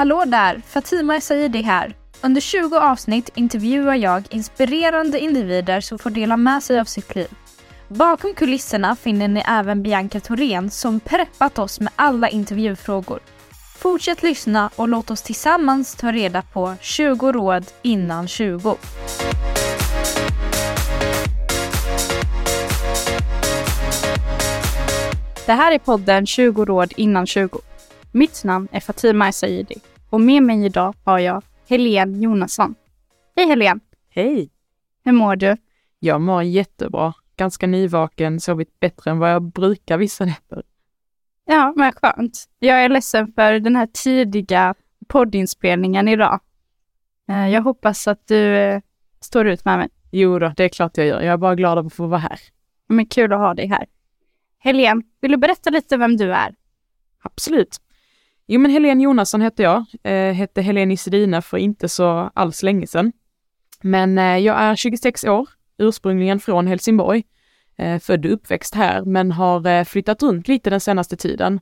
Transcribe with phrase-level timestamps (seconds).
[0.00, 0.62] Hallå där!
[0.66, 1.94] Fatima Saidi här.
[2.20, 7.28] Under 20 avsnitt intervjuar jag inspirerande individer som får dela med sig av sitt liv.
[7.88, 13.20] Bakom kulisserna finner ni även Bianca Thorén som preppat oss med alla intervjufrågor.
[13.78, 18.76] Fortsätt lyssna och låt oss tillsammans ta reda på 20 råd innan 20.
[25.46, 27.60] Det här är podden 20 råd innan 20.
[28.12, 29.74] Mitt namn är Fatima Essaidi
[30.10, 32.74] och med mig idag har jag Helene Jonasson.
[33.36, 33.80] Hej Helene!
[34.10, 34.50] Hej!
[35.04, 35.56] Hur mår du?
[35.98, 37.12] Jag mår jättebra.
[37.36, 40.62] Ganska nyvaken, sovit bättre än vad jag brukar vissa nätter.
[41.44, 42.48] Ja, men skönt.
[42.58, 44.74] Jag är ledsen för den här tidiga
[45.08, 46.40] poddinspelningen idag.
[47.28, 48.80] Eh, Jag hoppas att du eh,
[49.20, 49.88] står ut med mig.
[50.10, 51.20] Jo då, det är klart jag gör.
[51.20, 52.40] Jag är bara glad att få vara här.
[52.88, 53.86] Men kul att ha dig här.
[54.58, 56.54] Helene, vill du berätta lite vem du är?
[57.22, 57.76] Absolut.
[58.52, 59.84] Jo men Helene Jonasson heter jag.
[60.02, 63.12] Eh, hette Helene Isedina för inte så alls länge sedan.
[63.82, 65.48] Men eh, jag är 26 år,
[65.78, 67.22] ursprungligen från Helsingborg.
[67.78, 71.60] Eh, född och uppväxt här, men har eh, flyttat runt lite den senaste tiden.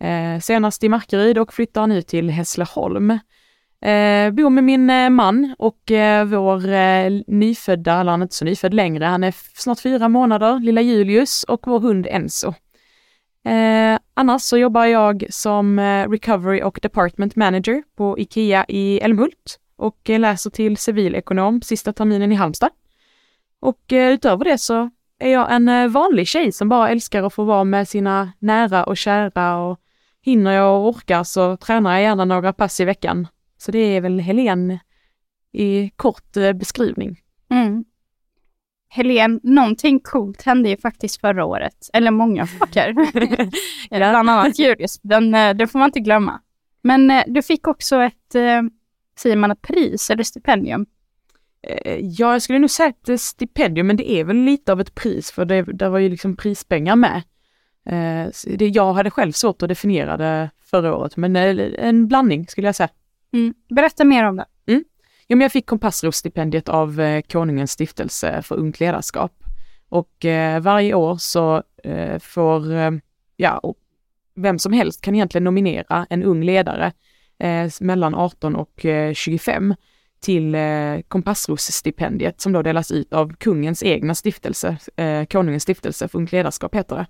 [0.00, 3.10] Eh, senast i Markaryd och flyttar nu till Hässleholm.
[3.84, 8.34] Eh, bor med min eh, man och eh, vår eh, nyfödda, eller han är inte
[8.34, 12.54] så nyfödd längre, han är snart fyra månader, lilla Julius och vår hund Enzo.
[13.44, 19.58] Eh, annars så jobbar jag som eh, Recovery och Department Manager på IKEA i Älmhult
[19.76, 22.70] och eh, läser till civilekonom sista terminen i Halmstad.
[23.60, 27.34] Och eh, utöver det så är jag en eh, vanlig tjej som bara älskar att
[27.34, 29.80] få vara med sina nära och kära och
[30.22, 33.26] hinner jag och orkar så tränar jag gärna några pass i veckan.
[33.58, 34.78] Så det är väl Helen
[35.52, 37.20] i kort beskrivning.
[37.50, 37.84] Mm.
[38.92, 41.90] Helene, någonting coolt hände ju faktiskt förra året.
[41.92, 42.92] Eller många saker.
[43.90, 45.00] Bland annat Julius.
[45.02, 46.40] Den, eh, det får man inte glömma.
[46.82, 48.62] Men eh, du fick också ett, eh,
[49.18, 50.86] säger man ett pris eller stipendium?
[52.00, 55.30] Ja, jag skulle nog säga ett stipendium, men det är väl lite av ett pris,
[55.32, 57.22] för det, det var ju liksom prispengar med.
[58.58, 62.74] Det, jag hade själv svårt att definiera det förra året, men en blandning skulle jag
[62.74, 62.88] säga.
[63.32, 63.54] Mm.
[63.68, 64.46] Berätta mer om det.
[65.30, 69.32] Jo, men jag fick Kompassrosstipendiet av eh, Konungens stiftelse för ungt ledarskap.
[69.88, 72.90] Och eh, varje år så eh, får, eh,
[73.36, 73.74] ja,
[74.34, 76.92] vem som helst kan egentligen nominera en ung ledare
[77.38, 79.74] eh, mellan 18 och eh, 25
[80.20, 86.18] till eh, Kompassrosstipendiet som då delas ut av kungens egna stiftelse, eh, Konungens stiftelse för
[86.18, 87.06] ungt ledarskap heter det.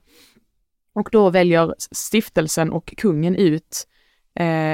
[0.92, 3.86] Och då väljer stiftelsen och kungen ut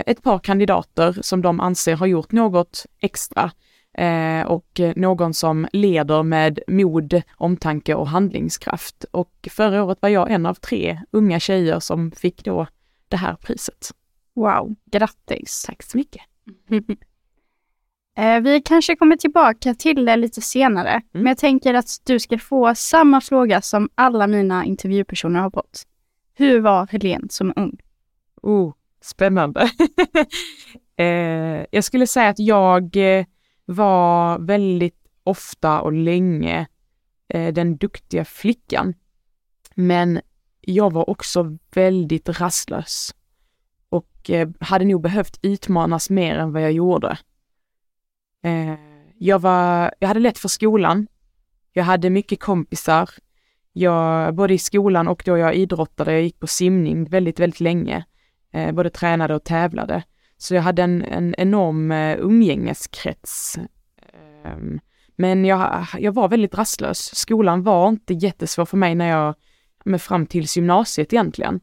[0.07, 3.51] ett par kandidater som de anser har gjort något extra
[3.99, 9.05] eh, och eh, någon som leder med mod, omtanke och handlingskraft.
[9.11, 12.67] Och förra året var jag en av tre unga tjejer som fick då
[13.09, 13.91] det här priset.
[14.35, 15.65] Wow, grattis.
[15.67, 16.23] Tack så mycket.
[18.19, 22.39] Eh, vi kanske kommer tillbaka till det lite senare, men jag tänker att du ska
[22.39, 25.83] få samma fråga som alla mina intervjupersoner har fått.
[26.35, 27.77] Hur var Helene som ung?
[28.43, 28.75] Oh,
[29.07, 29.71] spännande.
[30.97, 33.27] eh, jag skulle säga att jag eh,
[33.65, 36.67] var väldigt ofta och länge
[37.29, 38.95] eh, den duktiga flickan.
[39.75, 40.21] Men
[40.61, 43.15] jag var också väldigt rastlös
[43.89, 47.19] och eh, hade nog behövt utmanas mer än vad jag gjorde.
[48.45, 48.75] Eh,
[49.19, 51.07] jag, var, jag hade lätt för skolan.
[51.73, 53.11] Jag hade mycket kompisar.
[53.73, 58.05] Jag, både i skolan och då jag idrottade, jag gick på simning väldigt, väldigt länge.
[58.57, 60.03] Eh, både tränade och tävlade.
[60.39, 63.59] Så jag hade en, en enorm eh, umgängeskrets.
[64.45, 64.81] Ehm,
[65.17, 67.15] men jag, jag var väldigt rastlös.
[67.15, 69.35] Skolan var inte jättesvår för mig när jag,
[69.85, 71.61] men fram tills gymnasiet egentligen.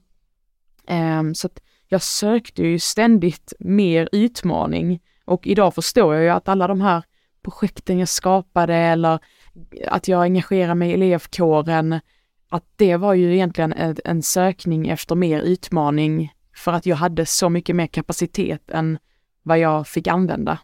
[0.88, 6.50] Ehm, så att jag sökte ju ständigt mer utmaning och idag förstår jag ju att
[6.50, 7.04] alla de här
[7.44, 9.20] projekten jag skapade eller
[9.88, 12.00] att jag engagerar mig i elevkåren,
[12.50, 13.74] att det var ju egentligen
[14.06, 18.98] en sökning efter mer utmaning för att jag hade så mycket mer kapacitet än
[19.44, 20.60] vad jag fick använda.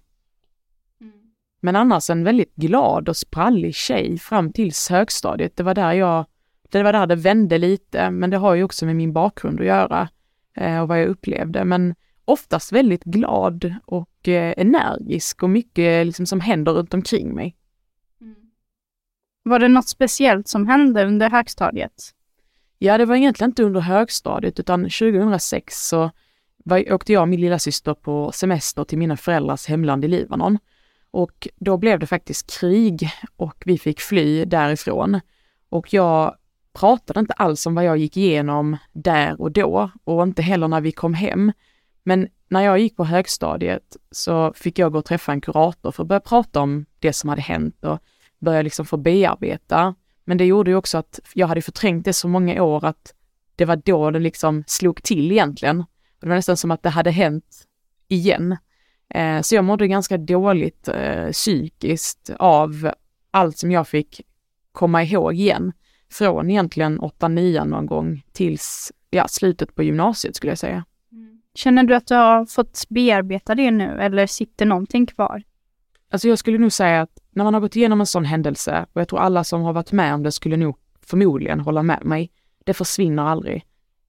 [1.62, 5.56] Men annars en väldigt glad och sprallig tjej fram tills högstadiet.
[5.56, 6.26] Det var där jag,
[6.70, 9.66] det var där det vände lite, men det har ju också med min bakgrund att
[9.66, 10.10] göra
[10.56, 11.66] eh, och vad jag upplevde.
[11.66, 11.96] Men
[12.26, 17.56] oftast väldigt glad och eh, energisk och mycket liksom som händer runt omkring mig.
[19.44, 22.16] Var det något speciellt som hände under högstadiet?
[22.81, 26.12] Ja, det var egentligen inte under högstadiet utan 2006 så
[26.58, 30.58] var, åkte jag och min lilla syster på semester till mina föräldrars hemland i Libanon.
[31.12, 35.20] Och då blev det faktiskt krig och vi fick fly därifrån.
[35.70, 36.36] Och jag
[36.74, 40.81] pratade inte alls om vad jag gick igenom där och då och inte heller när
[40.81, 41.52] vi kom hem.
[42.04, 46.04] Men när jag gick på högstadiet så fick jag gå och träffa en kurator för
[46.04, 48.00] att börja prata om det som hade hänt och
[48.40, 49.96] börja liksom få bearbeta.
[50.30, 53.14] Men det gjorde ju också att jag hade förträngt det så många år att
[53.56, 55.80] det var då det liksom slog till egentligen.
[55.80, 57.68] Och det var nästan som att det hade hänt
[58.08, 58.58] igen.
[59.10, 62.92] Eh, så jag mådde ganska dåligt eh, psykiskt av
[63.31, 64.22] allt som jag fick
[64.72, 65.72] komma ihåg igen.
[66.12, 70.86] Från egentligen 8-9 någon gång tills ja, slutet på gymnasiet skulle jag säga.
[71.54, 75.44] Känner du att du har fått bearbeta det nu eller sitter någonting kvar?
[76.12, 79.02] Alltså jag skulle nog säga att när man har gått igenom en sån händelse, och
[79.02, 82.31] jag tror alla som har varit med om det skulle nog förmodligen hålla med mig,
[82.64, 83.66] det försvinner aldrig.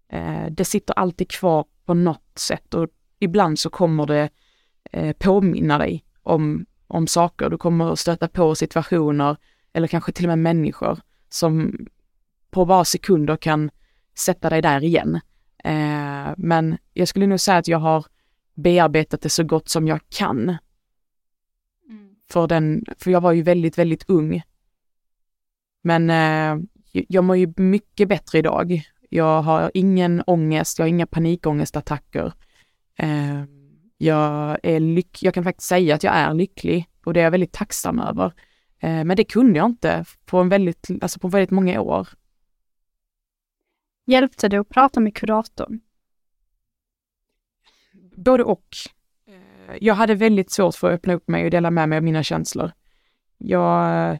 [0.08, 2.88] Eh, det sitter alltid kvar på något sätt och
[3.18, 4.28] ibland så kommer det
[4.92, 7.50] eh, påminna dig om, om saker.
[7.50, 9.36] Du kommer att stöta på situationer
[9.72, 11.78] eller kanske till och med människor som
[12.50, 13.70] på bara sekunder kan
[14.18, 15.20] sätta dig där igen.
[15.64, 18.06] Eh, men jag skulle nog säga att jag har
[18.54, 20.56] bearbetat det så gott som jag kan.
[22.30, 24.42] För, den, för jag var ju väldigt, väldigt ung.
[25.82, 28.82] Men eh, jag mår ju mycket bättre idag.
[29.08, 32.32] Jag har ingen ångest, jag har inga panikångestattacker.
[32.96, 33.44] Eh,
[33.98, 37.30] jag, är lyck jag kan faktiskt säga att jag är lycklig och det är jag
[37.30, 38.32] väldigt tacksam över.
[38.78, 42.08] Eh, men det kunde jag inte på, en väldigt, alltså på väldigt många år.
[44.06, 45.80] Hjälpte det att prata med kuratorn?
[48.16, 48.76] Både och.
[49.80, 52.22] Jag hade väldigt svårt för att öppna upp mig och dela med mig av mina
[52.22, 52.72] känslor.
[53.38, 54.18] Jag,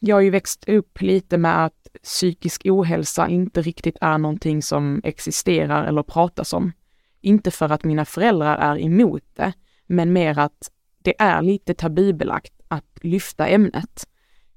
[0.00, 5.00] jag har ju växt upp lite med att psykisk ohälsa inte riktigt är någonting som
[5.04, 6.72] existerar eller pratas om.
[7.20, 9.52] Inte för att mina föräldrar är emot det,
[9.86, 10.70] men mer att
[11.02, 14.08] det är lite tabubelagt att lyfta ämnet.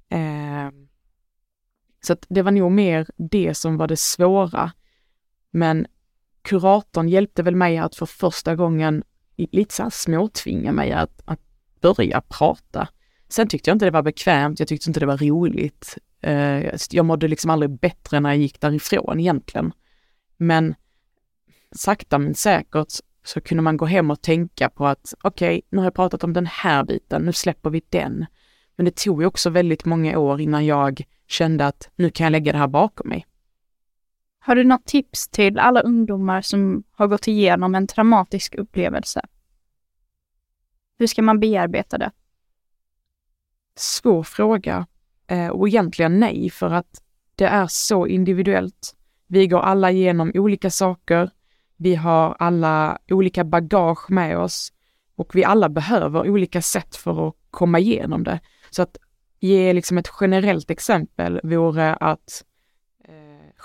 [0.10, 0.72] Eh,
[2.02, 4.72] så att det var nog mer det som var det svåra.
[5.52, 5.88] Men
[6.42, 9.04] kuratorn hjälpte väl mig att för första gången
[9.38, 11.40] lite så här småtvinga mig att, att
[11.82, 12.88] börja prata.
[13.30, 15.98] Sen tyckte jag inte det var bekvämt, jag tyckte inte det var roligt.
[16.22, 19.72] Eh, jag mådde liksom aldrig bättre när jag gick därifrån egentligen.
[20.38, 20.76] Men
[21.72, 22.94] sakta men säkert
[23.24, 26.24] så kunde man gå hem och tänka på att okej, okay, nu har jag pratat
[26.24, 28.26] om den här biten, nu släpper vi den.
[28.76, 32.32] Men det tog ju också väldigt många år innan jag kände att nu kan jag
[32.32, 33.26] lägga det här bakom mig.
[34.48, 39.22] Har du något tips till alla ungdomar som har gått igenom en traumatisk upplevelse?
[41.00, 42.12] Hur ska man bearbeta det?
[43.76, 44.88] Svår fråga.
[45.28, 47.04] Eh, och egentligen nej, för att
[47.36, 48.96] det är så individuellt.
[49.28, 51.32] Vi går alla igenom olika saker.
[51.78, 54.74] Vi har alla olika bagage med oss
[55.16, 58.40] och vi alla behöver olika sätt för att komma igenom det.
[58.70, 58.98] Så att
[59.40, 62.57] ge liksom ett generellt exempel vore att eh,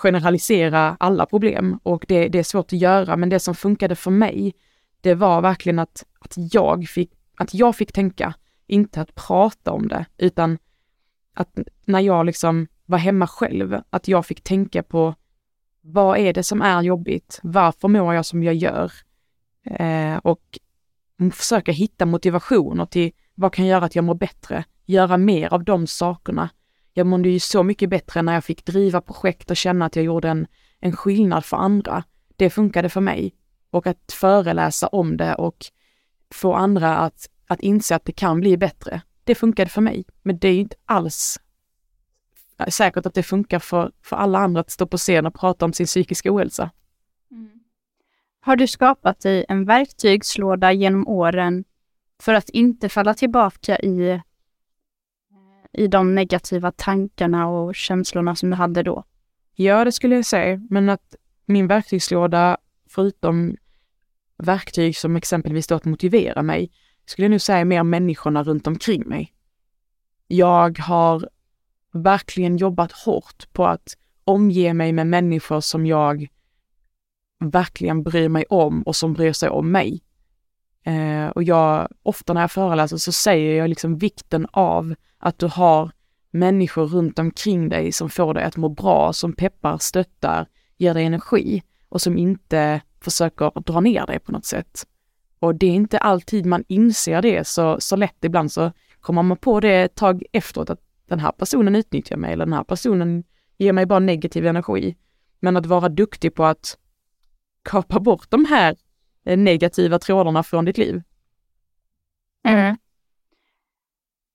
[0.02, 4.10] generalisera alla problem och det, det, är svårt att göra, men det som funkade för
[4.10, 4.54] mig,
[5.00, 8.34] det var verkligen att, att, jag, fick, att jag fick tänka,
[8.66, 10.58] inte att prata om det, utan
[11.34, 15.14] att när jag liksom var hemma själv, att jag fick tänka på
[15.80, 17.40] vad är det som är jobbigt?
[17.42, 18.92] Varför mår jag som jag gör?
[19.64, 20.58] Eh, och
[21.32, 24.64] försöka hitta motivationer till vad kan göra att jag mår bättre?
[24.86, 26.50] göra mer av de sakerna.
[26.94, 30.04] Jag mådde ju så mycket bättre när jag fick driva projekt och känna att jag
[30.04, 30.46] gjorde en,
[30.80, 32.04] en skillnad för andra.
[32.36, 33.34] Det funkade för mig.
[33.70, 35.56] Och att föreläsa om det och
[36.30, 39.02] få andra att, att inse att det kan bli bättre.
[39.24, 40.04] Det funkade för mig.
[40.22, 41.38] Men det är ju inte alls
[42.68, 45.72] säkert att det funkar för, för alla andra att stå på scen och prata om
[45.72, 46.70] sin psykiska ohälsa.
[47.30, 47.50] Mm.
[48.40, 51.64] Har du skapat dig en verktygslåda genom åren
[52.22, 54.20] för att inte falla tillbaka i
[55.72, 59.04] i de negativa tankarna och känslorna som du hade då?
[59.54, 61.14] Ja, det skulle jag säga, men att
[61.46, 62.56] min verktygslåda,
[62.88, 63.56] förutom
[64.38, 66.70] verktyg som exempelvis då att motivera mig,
[67.06, 69.32] skulle jag nu säga mer människorna runt omkring mig.
[70.26, 71.28] Jag har
[71.92, 76.28] verkligen jobbat hårt på att omge mig med människor som jag
[77.40, 80.02] verkligen bryr mig om och som bryr sig om mig.
[80.84, 85.46] Eh, och jag, ofta när jag föreläser så säger jag liksom vikten av att du
[85.46, 85.90] har
[86.30, 91.04] människor runt omkring dig som får dig att må bra, som peppar, stöttar, ger dig
[91.04, 94.86] energi och som inte försöker dra ner dig på något sätt.
[95.38, 98.24] Och det är inte alltid man inser det så, så lätt.
[98.24, 102.32] Ibland så kommer man på det ett tag efteråt att den här personen utnyttjar mig
[102.32, 103.24] eller den här personen
[103.58, 104.96] ger mig bara negativ energi.
[105.40, 106.78] Men att vara duktig på att
[107.62, 108.76] kapa bort de här
[109.24, 111.02] eh, negativa trådarna från ditt liv.
[112.44, 112.76] Mm.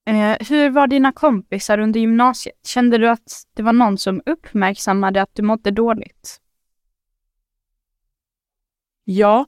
[0.08, 2.56] Eh, hur var dina kompisar under gymnasiet?
[2.66, 6.42] Kände du att det var någon som uppmärksammade att du mådde dåligt?
[9.04, 9.46] Ja,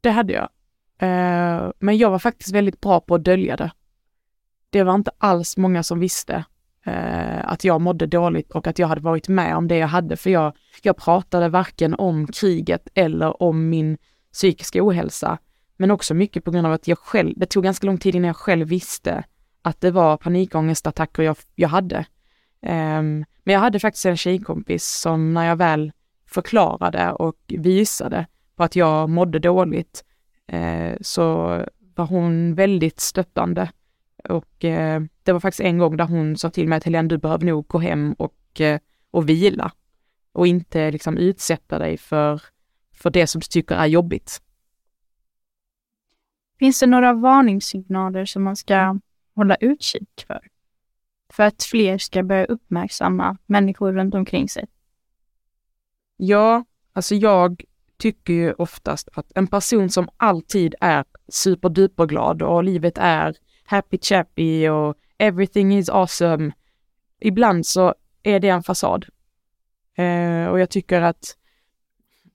[0.00, 0.48] det hade jag.
[0.98, 3.72] Eh, men jag var faktiskt väldigt bra på att dölja det.
[4.70, 6.44] Det var inte alls många som visste
[6.86, 10.16] eh, att jag mådde dåligt och att jag hade varit med om det jag hade,
[10.16, 13.98] för jag, jag pratade varken om kriget eller om min
[14.32, 15.38] psykiska ohälsa,
[15.76, 18.26] men också mycket på grund av att jag själv, det tog ganska lång tid innan
[18.26, 19.24] jag själv visste
[19.66, 21.98] att det var panikångestattacker jag, jag hade.
[22.62, 25.92] Um, men jag hade faktiskt en tjejkompis som när jag väl
[26.26, 30.04] förklarade och visade på att jag mådde dåligt
[30.46, 31.26] eh, så
[31.94, 33.70] var hon väldigt stöttande.
[34.28, 37.18] Och eh, det var faktiskt en gång där hon sa till mig att Helene, du
[37.18, 38.80] behöver nog gå hem och, eh,
[39.10, 39.72] och vila
[40.32, 42.42] och inte liksom utsätta dig för,
[42.94, 44.42] för det som du tycker är jobbigt.
[46.58, 48.98] Finns det några varningssignaler som man ska
[49.36, 50.40] hålla utkik för?
[51.32, 54.66] För att fler ska börja uppmärksamma människor runt omkring sig?
[56.16, 57.64] Ja, alltså jag
[57.98, 64.68] tycker ju oftast att en person som alltid är superduperglad och livet är happy chappy
[64.68, 66.52] och everything is awesome.
[67.20, 69.06] Ibland så är det en fasad.
[69.94, 71.36] Eh, och jag tycker att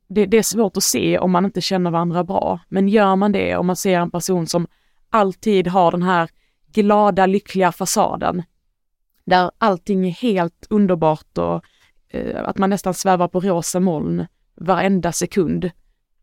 [0.07, 2.59] det, det, är svårt att se om man inte känner varandra bra.
[2.69, 4.67] Men gör man det och man ser en person som
[5.09, 6.29] alltid har den här
[6.73, 8.43] glada, lyckliga fasaden,
[9.25, 11.65] där allting är helt underbart och
[12.09, 14.25] eh, att man nästan svävar på rosa moln
[14.55, 15.71] varenda sekund.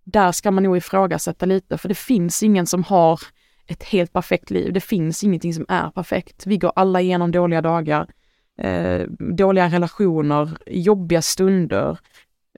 [0.05, 3.21] Där ska man nog ifrågasätta lite, för det finns ingen som har
[3.67, 4.73] ett helt perfekt liv.
[4.73, 6.47] Det finns ingenting som är perfekt.
[6.47, 8.07] Vi går alla igenom dåliga dagar,
[8.59, 11.99] eh, dåliga relationer, jobbiga stunder,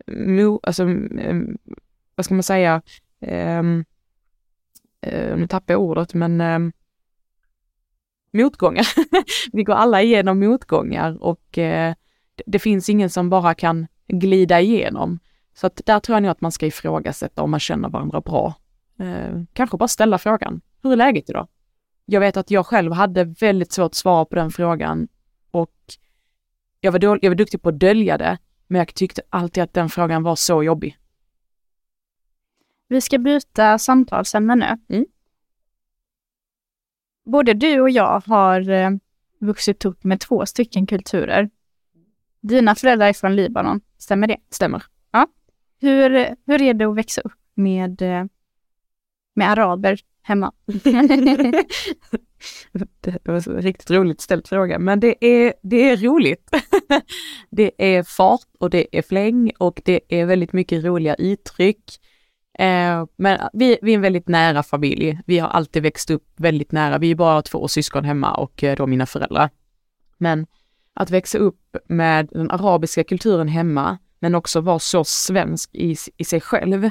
[0.06, 1.37] mo, alltså, eh,
[2.14, 2.82] vad ska man säga,
[3.20, 3.85] ehm,
[5.00, 6.59] eh, nu tappar jag ordet, men eh,
[8.32, 8.87] motgångar.
[9.52, 11.94] vi går alla igenom motgångar och eh,
[12.46, 15.18] det finns ingen som bara kan glida igenom.
[15.54, 18.54] Så att där tror jag nog att man ska ifrågasätta om man känner varandra bra.
[18.99, 21.49] Eh, kanske bara ställa frågan, hur är läget idag?
[22.04, 25.08] Jag vet att jag själv hade väldigt svårt att svara på den frågan
[25.50, 25.75] och
[26.80, 29.88] jag var, jag var duktig på att dölja det, men jag tyckte alltid att den
[29.88, 30.96] frågan var så jobbig.
[32.88, 34.96] Vi ska byta samtalsämne nu.
[34.96, 35.06] Mm.
[37.30, 38.90] Både du och jag har eh,
[39.40, 41.50] vuxit upp med två stycken kulturer.
[42.40, 44.37] Dina föräldrar är från Libanon, stämmer det?
[44.50, 44.82] Stämmer.
[45.10, 45.26] Ja.
[45.80, 46.10] Hur,
[46.46, 48.25] hur är det att växa upp med, eh,
[49.34, 50.52] med araber hemma?
[53.00, 56.50] det var en riktigt roligt ställd fråga, men det är, det är roligt.
[57.50, 62.00] det är fart och det är fläng och det är väldigt mycket roliga uttryck.
[62.59, 65.21] Eh, men vi, vi är en väldigt nära familj.
[65.26, 66.99] Vi har alltid växt upp väldigt nära.
[66.99, 69.50] Vi är bara två syskon hemma och eh, då mina föräldrar.
[70.19, 70.47] Men
[70.95, 76.25] att växa upp med den arabiska kulturen hemma, men också vara så svensk i, i
[76.25, 76.85] sig själv,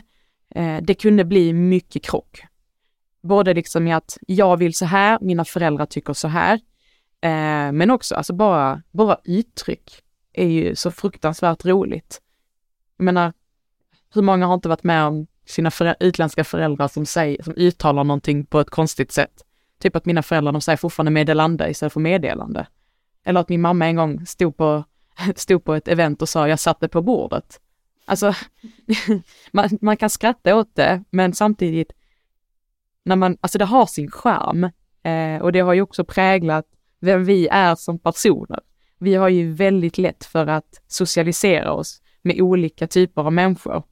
[0.56, 2.42] eh, det kunde bli mycket krock.
[3.22, 6.54] Både liksom i att jag vill så här, mina föräldrar tycker så här,
[7.22, 12.22] eh, men också alltså bara, bara uttryck är ju så fruktansvärt roligt.
[12.98, 13.34] Jag menar,
[14.14, 18.04] hur många har inte varit med om sina förä utländska föräldrar som, säger, som uttalar
[18.04, 19.44] någonting på ett konstigt sätt?
[19.80, 22.68] Typ att mina föräldrar, de säger fortfarande meddelande istället för meddelande.
[23.26, 24.84] Eller att min mamma en gång stod på,
[25.36, 27.60] stod på ett event och sa jag satte på bordet.
[28.06, 28.34] Alltså,
[29.52, 31.92] man, man kan skratta åt det, men samtidigt,
[33.04, 34.64] när man, alltså det har sin charm
[35.04, 36.66] eh, och det har ju också präglat
[37.00, 38.60] vem vi är som personer.
[38.98, 43.84] Vi har ju väldigt lätt för att socialisera oss med olika typer av människor.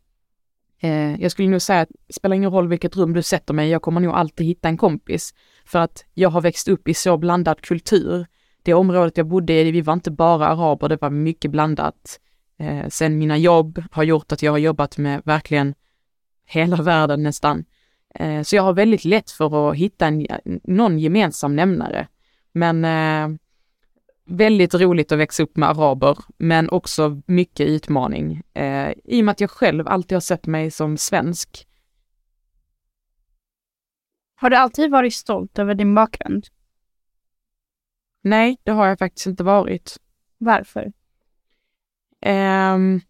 [0.80, 3.70] Eh, jag skulle nog säga att det spelar ingen roll vilket rum du sätter mig,
[3.70, 5.34] jag kommer nog alltid hitta en kompis.
[5.66, 8.26] För att jag har växt upp i så blandad kultur
[8.68, 12.20] det området jag bodde i, vi var inte bara araber, det var mycket blandat.
[12.60, 15.74] Eh, sen mina jobb har gjort att jag har jobbat med verkligen
[16.46, 17.66] hela världen nästan.
[18.16, 20.28] Eh, så jag har väldigt lätt för att hitta en,
[20.64, 22.08] någon gemensam nämnare.
[22.52, 23.38] Men eh,
[24.28, 28.42] väldigt roligt att växa upp med araber, men också mycket utmaning.
[28.54, 31.68] Eh, I och med att jag själv alltid har sett mig som svensk.
[34.36, 36.48] Har du alltid varit stolt över din bakgrund?
[38.22, 39.98] Nej, det har jag faktiskt inte varit.
[40.38, 40.94] Varför?
[42.26, 43.02] Um,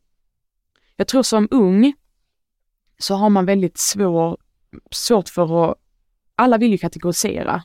[0.96, 1.94] jag tror som ung
[2.98, 4.38] så har man väldigt svår,
[4.92, 5.78] svårt för att,
[6.36, 7.64] alla vill ju kategorisera.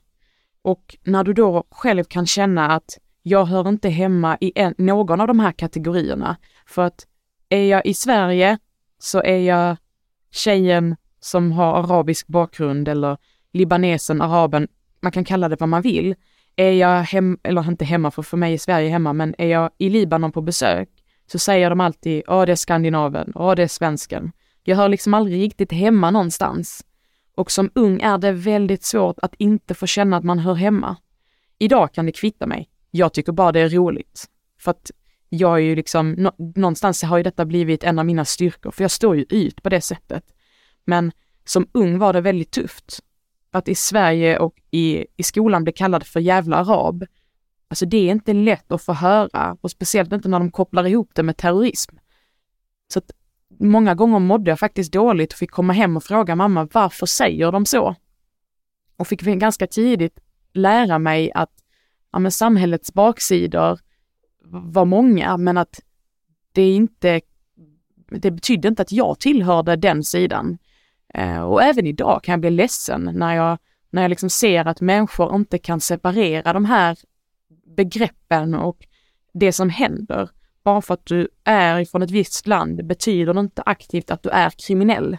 [0.62, 5.20] Och när du då själv kan känna att jag hör inte hemma i en, någon
[5.20, 6.36] av de här kategorierna.
[6.66, 7.06] För att
[7.48, 8.58] är jag i Sverige
[8.98, 9.76] så är jag
[10.30, 13.16] tjejen som har arabisk bakgrund eller
[13.52, 14.68] libanesen, araben,
[15.00, 16.14] man kan kalla det vad man vill.
[16.56, 19.70] Är jag hem, eller inte hemma, för för mig är Sverige hemma, men är jag
[19.78, 20.88] i Libanon på besök
[21.26, 24.32] så säger de alltid, ja det är skandinaven, ja det är svensken.
[24.64, 26.84] Jag hör liksom aldrig riktigt hemma någonstans.
[27.34, 30.96] Och som ung är det väldigt svårt att inte få känna att man hör hemma.
[31.58, 32.68] Idag kan det kvitta mig.
[32.94, 34.24] Jag tycker bara det är roligt.
[34.58, 34.90] För att
[35.28, 38.90] jag är ju liksom, någonstans har ju detta blivit en av mina styrkor, för jag
[38.90, 40.24] står ju ut på det sättet.
[40.84, 41.12] Men
[41.44, 43.00] som ung var det väldigt tufft.
[43.50, 47.06] Att i Sverige och i, i skolan bli kallad för jävla arab,
[47.68, 51.10] alltså det är inte lätt att få höra och speciellt inte när de kopplar ihop
[51.14, 51.96] det med terrorism.
[52.92, 53.10] Så att
[53.58, 57.52] många gånger mådde jag faktiskt dåligt och fick komma hem och fråga mamma varför säger
[57.52, 57.94] de så?
[58.96, 60.18] Och fick ganska tidigt
[60.52, 61.61] lära mig att
[62.12, 63.78] ja, men samhällets baksidor
[64.44, 65.80] var många, men att
[66.52, 67.20] det inte,
[68.10, 70.58] det betydde inte att jag tillhörde den sidan.
[71.14, 73.58] Eh, och även idag kan jag bli ledsen när jag,
[73.90, 76.98] när jag liksom ser att människor inte kan separera de här
[77.76, 78.86] begreppen och
[79.32, 80.30] det som händer.
[80.64, 84.28] Bara för att du är ifrån ett visst land betyder det inte aktivt att du
[84.28, 85.18] är kriminell.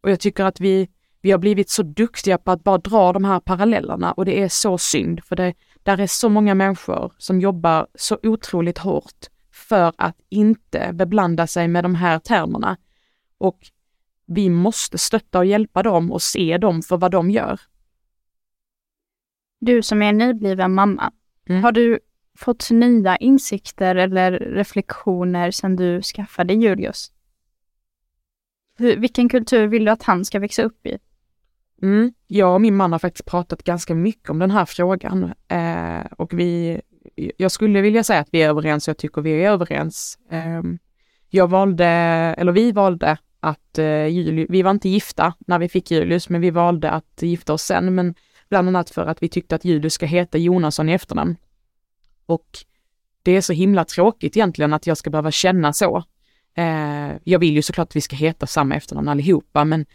[0.00, 0.88] Och jag tycker att vi,
[1.20, 4.48] vi har blivit så duktiga på att bara dra de här parallellerna och det är
[4.48, 9.92] så synd för det, där är så många människor som jobbar så otroligt hårt för
[9.98, 12.76] att inte beblanda sig med de här termerna.
[13.38, 13.58] Och
[14.26, 17.60] vi måste stötta och hjälpa dem och se dem för vad de gör.
[19.60, 21.12] Du som är nybliven mamma,
[21.48, 21.62] mm.
[21.62, 22.00] har du
[22.38, 27.12] fått nya insikter eller reflektioner sedan du skaffade Julius?
[28.78, 30.98] Vilken kultur vill du att han ska växa upp i?
[31.82, 32.12] Mm.
[32.26, 36.32] Jag och min man har faktiskt pratat ganska mycket om den här frågan eh, och
[36.32, 36.80] vi,
[37.36, 40.18] jag skulle vilja säga att vi är överens jag tycker vi är överens.
[40.30, 40.62] Eh,
[41.28, 41.86] jag valde,
[42.38, 46.40] eller vi valde att eh, Julius, vi var inte gifta när vi fick Julius, men
[46.40, 48.14] vi valde att gifta oss sen, men
[48.48, 51.36] bland annat för att vi tyckte att Julius ska heta Jonasson i efternamn.
[52.26, 52.58] Och
[53.22, 56.04] det är så himla tråkigt egentligen att jag ska behöva känna så.
[56.54, 59.86] Eh, jag vill ju såklart att vi ska heta samma efternamn allihopa, men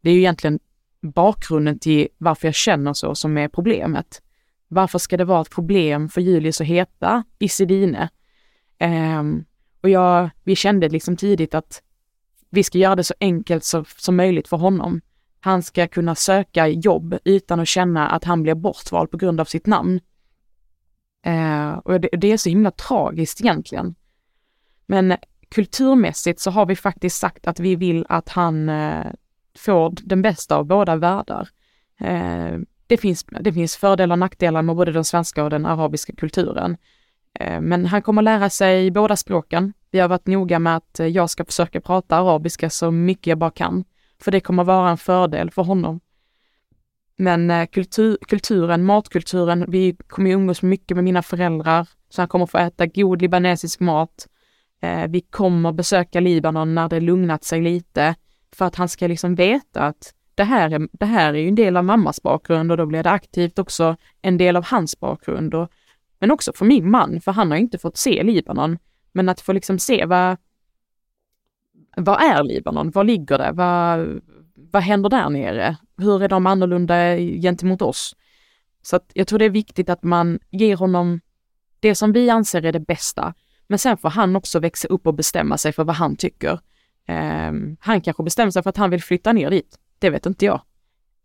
[0.00, 0.58] det är ju egentligen
[1.02, 4.22] bakgrunden till varför jag känner så som är problemet.
[4.68, 8.08] Varför ska det vara ett problem för Julius att heta Isidine?
[8.80, 9.44] Um,
[9.80, 11.82] och jag, vi kände liksom tidigt att
[12.50, 15.00] vi ska göra det så enkelt så, som möjligt för honom.
[15.40, 19.44] Han ska kunna söka jobb utan att känna att han blir bortvald på grund av
[19.44, 20.00] sitt namn.
[21.26, 23.94] Uh, och det, det, är så himla tragiskt egentligen.
[24.86, 25.16] Men
[25.48, 29.06] kulturmässigt så har vi faktiskt sagt att vi vill att han uh,
[29.58, 31.48] får den bästa av båda världar.
[32.00, 36.12] Eh, det, finns, det finns fördelar och nackdelar med både den svenska och den arabiska
[36.12, 36.76] kulturen.
[37.40, 39.72] Eh, men han kommer lära sig båda språken.
[39.90, 43.50] Vi har varit noga med att jag ska försöka prata arabiska så mycket jag bara
[43.50, 43.84] kan,
[44.22, 46.00] för det kommer vara en fördel för honom.
[47.16, 52.28] Men eh, kultur, kulturen, matkulturen, vi kommer ju umgås mycket med mina föräldrar, så han
[52.28, 54.28] kommer få äta god libanesisk mat.
[54.82, 58.14] Eh, vi kommer besöka Libanon när det lugnat sig lite,
[58.52, 61.54] för att han ska liksom veta att det här, är, det här är ju en
[61.54, 65.54] del av mammas bakgrund och då blir det aktivt också en del av hans bakgrund.
[65.54, 65.72] Och,
[66.18, 68.78] men också för min man, för han har inte fått se Libanon.
[69.12, 70.36] Men att få liksom se vad,
[71.96, 72.90] vad är Libanon?
[72.90, 73.50] Var ligger det?
[73.52, 74.20] Vad,
[74.54, 75.76] vad händer där nere?
[75.96, 78.16] Hur är de annorlunda gentemot oss?
[78.82, 81.20] Så att jag tror det är viktigt att man ger honom
[81.80, 83.34] det som vi anser är det bästa.
[83.66, 86.60] Men sen får han också växa upp och bestämma sig för vad han tycker.
[87.08, 89.78] Um, han kanske bestämmer sig för att han vill flytta ner dit.
[89.98, 90.60] Det vet inte jag.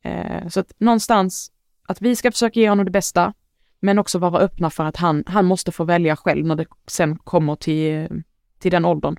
[0.06, 1.52] Uh, så att någonstans
[1.88, 3.34] att vi ska försöka ge honom det bästa,
[3.80, 7.18] men också vara öppna för att han, han måste få välja själv när det sen
[7.18, 8.24] kommer till,
[8.60, 9.16] till den åldern.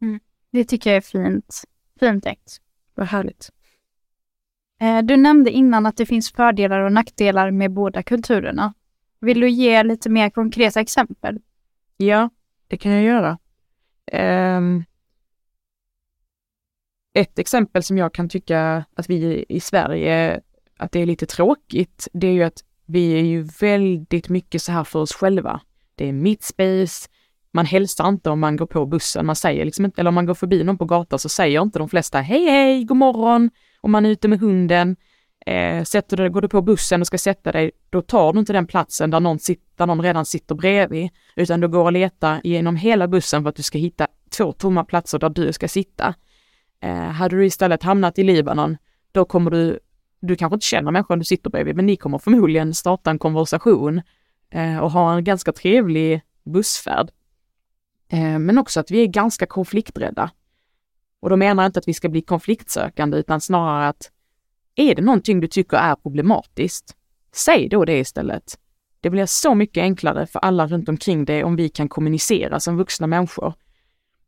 [0.00, 0.20] Mm.
[0.50, 1.62] Det tycker jag är fint.
[2.00, 2.60] Fint tänkt.
[2.94, 3.50] Vad härligt.
[4.80, 8.74] Eh, du nämnde innan att det finns fördelar och nackdelar med båda kulturerna.
[9.20, 11.40] Vill du ge lite mer konkreta exempel?
[11.96, 12.30] Ja,
[12.68, 13.38] det kan jag göra.
[14.56, 14.84] Um,
[17.18, 20.40] ett exempel som jag kan tycka att vi i Sverige,
[20.76, 24.72] att det är lite tråkigt, det är ju att vi är ju väldigt mycket så
[24.72, 25.60] här för oss själva.
[25.94, 27.08] Det är mitt space,
[27.52, 30.26] man hälsar inte om man går på bussen, man säger liksom inte, eller om man
[30.26, 33.50] går förbi någon på gatan så säger inte de flesta hej hej, god morgon,
[33.80, 34.96] om man är ute med hunden,
[35.46, 38.52] eh, sätter du, går du på bussen och ska sätta dig, då tar du inte
[38.52, 42.40] den platsen där någon, sit, där någon redan sitter bredvid, utan du går och letar
[42.44, 46.14] genom hela bussen för att du ska hitta två tomma platser där du ska sitta.
[46.80, 48.76] Eh, hade du istället hamnat i Libanon,
[49.12, 49.78] då kommer du,
[50.20, 54.02] du kanske inte känner människan du sitter bredvid, men ni kommer förmodligen starta en konversation
[54.50, 57.10] eh, och ha en ganska trevlig bussfärd.
[58.08, 60.30] Eh, men också att vi är ganska konflikträdda.
[61.20, 64.10] Och då menar jag inte att vi ska bli konfliktsökande utan snarare att
[64.74, 66.96] är det någonting du tycker är problematiskt,
[67.32, 68.58] säg då det istället.
[69.00, 72.76] Det blir så mycket enklare för alla runt omkring dig om vi kan kommunicera som
[72.76, 73.54] vuxna människor.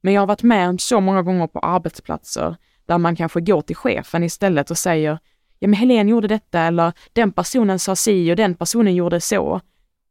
[0.01, 3.63] Men jag har varit med om så många gånger på arbetsplatser där man kanske går
[3.63, 5.19] till chefen istället och säger
[5.59, 9.61] ja men Helene gjorde detta eller den personen sa si och den personen gjorde så.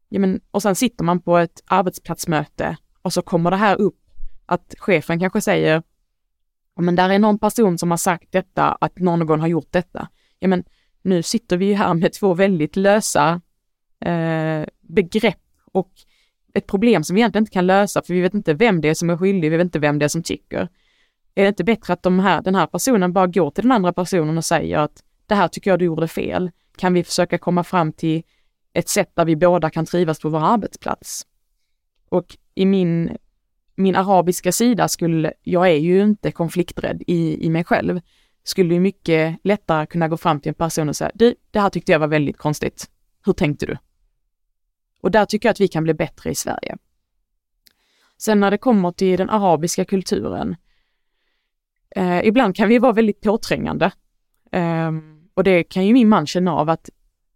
[0.10, 3.99] Ja, men, och sen sitter man på ett arbetsplatsmöte och så kommer det här upp
[4.45, 5.84] att chefen kanske säger,
[6.75, 10.08] ja men där är någon person som har sagt detta, att någon har gjort detta.
[10.39, 10.63] Ja men
[11.02, 13.41] nu sitter vi ju här med två väldigt lösa
[14.06, 15.91] eh, begrepp och
[16.53, 18.93] ett problem som vi egentligen inte kan lösa för vi vet inte vem det är
[18.93, 20.67] som är skyldig, vi vet inte vem det är som tycker.
[21.35, 23.93] Är det inte bättre att de här, den här personen bara går till den andra
[23.93, 26.51] personen och säger att det här tycker jag du gjorde fel.
[26.77, 28.23] Kan vi försöka komma fram till
[28.73, 31.27] ett sätt där vi båda kan trivas på vår arbetsplats?
[32.09, 33.17] Och i min,
[33.75, 38.01] min arabiska sida skulle, jag är ju inte konflikträdd i, i mig själv,
[38.43, 41.69] skulle ju mycket lättare kunna gå fram till en person och säga, du, det här
[41.69, 42.89] tyckte jag var väldigt konstigt.
[43.25, 43.77] Hur tänkte du?
[45.01, 46.77] Och där tycker jag att vi kan bli bättre i Sverige.
[48.17, 50.55] Sen när det kommer till den arabiska kulturen,
[51.95, 53.91] eh, ibland kan vi vara väldigt påträngande.
[54.51, 54.91] Eh,
[55.33, 56.89] och det kan ju min man känna av att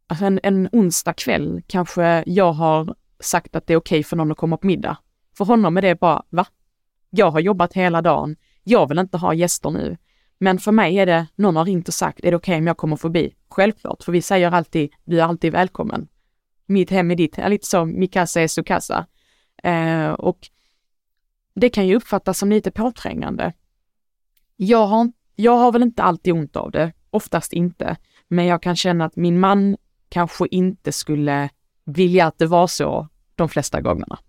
[0.07, 4.15] alltså en, en onsdag kväll kanske jag har sagt att det är okej okay för
[4.15, 4.97] någon att komma på middag.
[5.37, 6.45] För honom är det bara, va?
[7.09, 9.97] Jag har jobbat hela dagen, jag vill inte ha gäster nu.
[10.37, 12.67] Men för mig är det, någon har ringt och sagt, är det okej okay om
[12.67, 13.35] jag kommer förbi?
[13.49, 16.07] Självklart, för vi säger alltid, du är alltid välkommen
[16.65, 19.05] mitt hem är ditt, lite så, mikasa är sukasa.
[19.63, 20.49] Eh, och
[21.55, 23.53] det kan ju uppfattas som lite påträngande.
[24.55, 27.97] Jag har, jag har väl inte alltid ont av det, oftast inte,
[28.27, 29.77] men jag kan känna att min man
[30.09, 31.49] kanske inte skulle
[31.83, 34.19] vilja att det var så de flesta gångerna.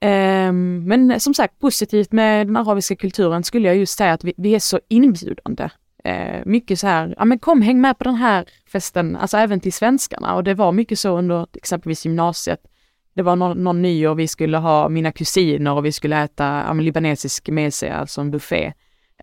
[0.00, 4.34] Eh, men som sagt, positivt med den arabiska kulturen skulle jag just säga att vi,
[4.36, 5.70] vi är så inbjudande
[6.04, 9.60] eh, mycket så här, ja men kom häng med på den här festen, alltså även
[9.60, 12.60] till svenskarna och det var mycket så under exempelvis gymnasiet.
[13.14, 16.72] Det var någon, någon nyår vi skulle ha mina kusiner och vi skulle äta ja,
[16.72, 18.72] libanesisk mese, alltså en buffé.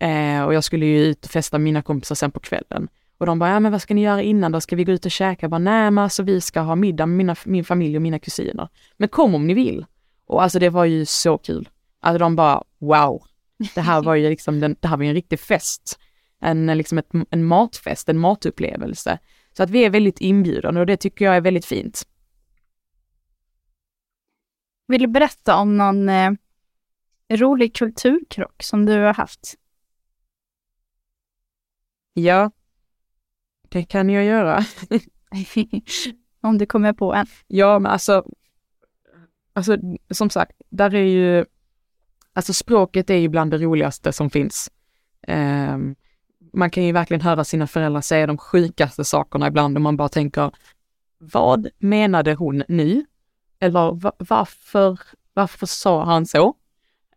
[0.01, 2.87] Eh, och jag skulle ju ut och festa med mina kompisar sen på kvällen.
[3.17, 4.61] Och de bara, ja men vad ska ni göra innan då?
[4.61, 5.43] Ska vi gå ut och käka?
[5.43, 8.19] Jag bara, nej men alltså vi ska ha middag med mina, min familj och mina
[8.19, 8.69] kusiner.
[8.97, 9.85] Men kom om ni vill.
[10.25, 11.69] Och alltså det var ju så kul.
[12.01, 13.23] Alltså de bara, wow.
[13.75, 15.99] Det här var ju liksom, den, det här var ju en riktig fest
[16.39, 19.19] en, liksom ett, en matfest, en matupplevelse.
[19.53, 22.07] Så att vi är väldigt inbjudande och det tycker jag är väldigt fint.
[24.87, 26.31] Vill du berätta om någon eh,
[27.29, 29.55] rolig kulturkrock som du har haft?
[32.13, 32.51] Ja,
[33.69, 34.65] det kan jag göra.
[36.41, 37.25] om du kommer på en.
[37.47, 38.25] Ja, men alltså,
[39.53, 39.77] alltså
[40.09, 41.45] som sagt, där är ju,
[42.33, 44.71] alltså språket är ju bland det roligaste som finns.
[45.27, 45.95] Um,
[46.53, 50.09] man kan ju verkligen höra sina föräldrar säga de sjukaste sakerna ibland och man bara
[50.09, 50.51] tänker,
[51.17, 53.05] vad menade hon nu?
[53.59, 54.99] Eller varför,
[55.33, 56.53] varför sa han så?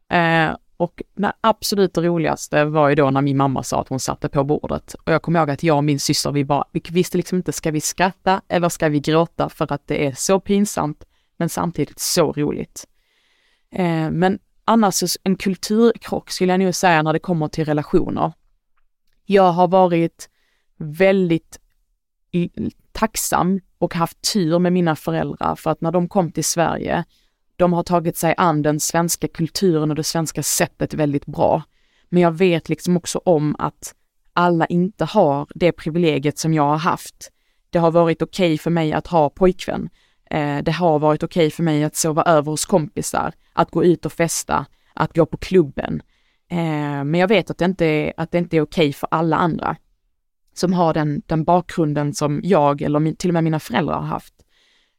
[0.08, 4.28] Eh, och det absolut roligaste var ju då när min mamma sa att hon satte
[4.28, 4.94] på bordet.
[4.94, 7.52] Och jag kommer ihåg att jag och min syster, vi bara, vi visste liksom inte,
[7.52, 11.04] ska vi skratta eller ska vi gråta för att det är så pinsamt,
[11.36, 12.86] men samtidigt så roligt.
[13.70, 18.32] Eh, men annars en kulturkrock skulle jag nog säga när det kommer till relationer.
[19.24, 20.28] Jag har varit
[20.76, 21.58] väldigt
[22.92, 27.04] tacksam och haft tur med mina föräldrar för att när de kom till Sverige,
[27.56, 31.62] de har tagit sig an den svenska kulturen och det svenska sättet väldigt bra.
[32.08, 33.94] Men jag vet liksom också om att
[34.32, 37.30] alla inte har det privilegiet som jag har haft.
[37.70, 39.88] Det har varit okej okay för mig att ha pojkvän.
[40.30, 43.84] Eh, det har varit okej okay för mig att sova över hos kompisar, att gå
[43.84, 46.02] ut och festa, att gå på klubben.
[46.52, 49.36] Eh, men jag vet att det inte är, att det inte är okej för alla
[49.36, 49.76] andra
[50.54, 54.06] som har den, den bakgrunden som jag eller min, till och med mina föräldrar har
[54.06, 54.34] haft.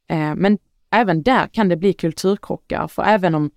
[0.10, 0.58] Eh, men
[0.92, 3.52] även där kan det bli kulturkrockar, för även om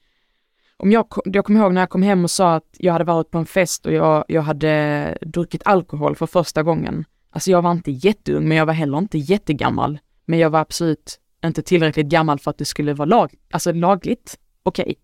[0.79, 3.31] om jag, jag kommer ihåg när jag kom hem och sa att jag hade varit
[3.31, 7.05] på en fest och jag, jag hade druckit alkohol för första gången.
[7.31, 9.99] Alltså jag var inte jätteung, men jag var heller inte jättegammal.
[10.25, 14.39] Men jag var absolut inte tillräckligt gammal för att det skulle vara lag, alltså lagligt
[14.63, 14.95] okej.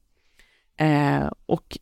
[0.76, 0.88] Okay.
[0.88, 1.78] Eh, och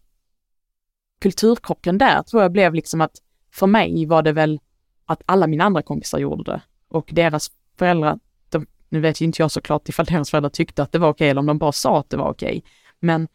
[1.20, 3.16] kulturkrocken där tror jag blev liksom att
[3.52, 4.60] för mig var det väl
[5.06, 9.42] att alla mina andra kompisar gjorde det och deras föräldrar, de, nu vet ju inte
[9.42, 12.00] jag såklart ifall deras föräldrar tyckte att det var okej eller om de bara sa
[12.00, 12.64] att det var okej,
[13.00, 13.28] men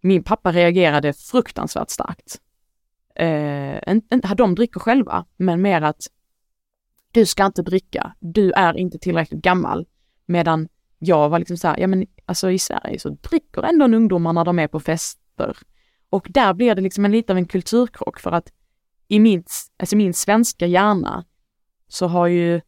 [0.00, 2.40] min pappa reagerade fruktansvärt starkt.
[3.14, 6.06] Eh, inte, de dricker själva, men mer att
[7.12, 9.86] du ska inte dricka, du är inte tillräckligt gammal.
[10.26, 14.32] Medan jag var liksom så här, ja men alltså i Sverige så dricker ändå ungdomar
[14.32, 15.56] när de är på fester.
[16.10, 18.52] Och där blir det liksom en lite av en kulturkrock för att
[19.08, 19.44] i min,
[19.76, 21.24] alltså min svenska hjärna
[21.88, 22.60] så har ju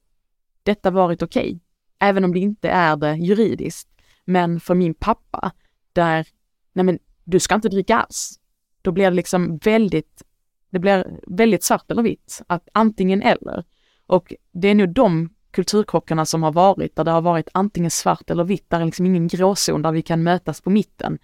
[0.63, 1.59] detta varit okej, okay,
[1.99, 3.89] även om det inte är det juridiskt.
[4.25, 5.53] Men för min pappa,
[5.93, 6.27] där,
[6.73, 8.41] nej men du ska inte dricka alls.
[8.83, 10.23] Då blir det liksom väldigt
[10.71, 13.65] Det blir väldigt svart eller vitt, att antingen eller.
[14.07, 18.31] Och det är nog de kulturkrockarna som har varit, där det har varit antingen svart
[18.31, 21.19] eller vitt, där är liksom ingen gråzon där vi kan mötas på mitten.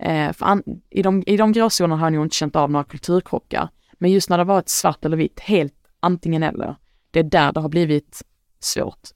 [0.00, 3.68] Eh, an, i, de, I de gråzonerna har jag nog inte känt av några kulturkrockar.
[3.92, 6.76] Men just när det varit svart eller vitt, helt antingen eller,
[7.10, 8.22] det är där det har blivit
[8.60, 9.08] svårt.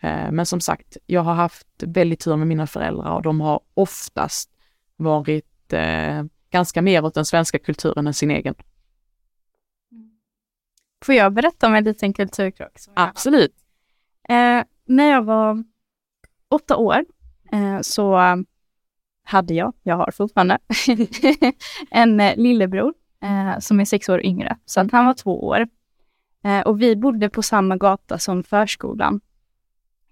[0.00, 3.60] Eh, men som sagt, jag har haft väldigt tur med mina föräldrar och de har
[3.74, 4.50] oftast
[4.96, 8.54] varit eh, ganska mer åt den svenska kulturen än sin egen.
[11.04, 12.72] Får jag berätta om en liten kulturkrock?
[12.94, 13.54] Absolut.
[14.28, 15.64] Eh, när jag var
[16.48, 17.04] åtta år
[17.52, 18.16] eh, så
[19.24, 20.58] hade jag, jag har fortfarande,
[21.90, 24.56] en eh, lillebror eh, som är sex år yngre.
[24.64, 25.68] Så att han var två år.
[26.44, 29.20] Eh, och vi bodde på samma gata som förskolan.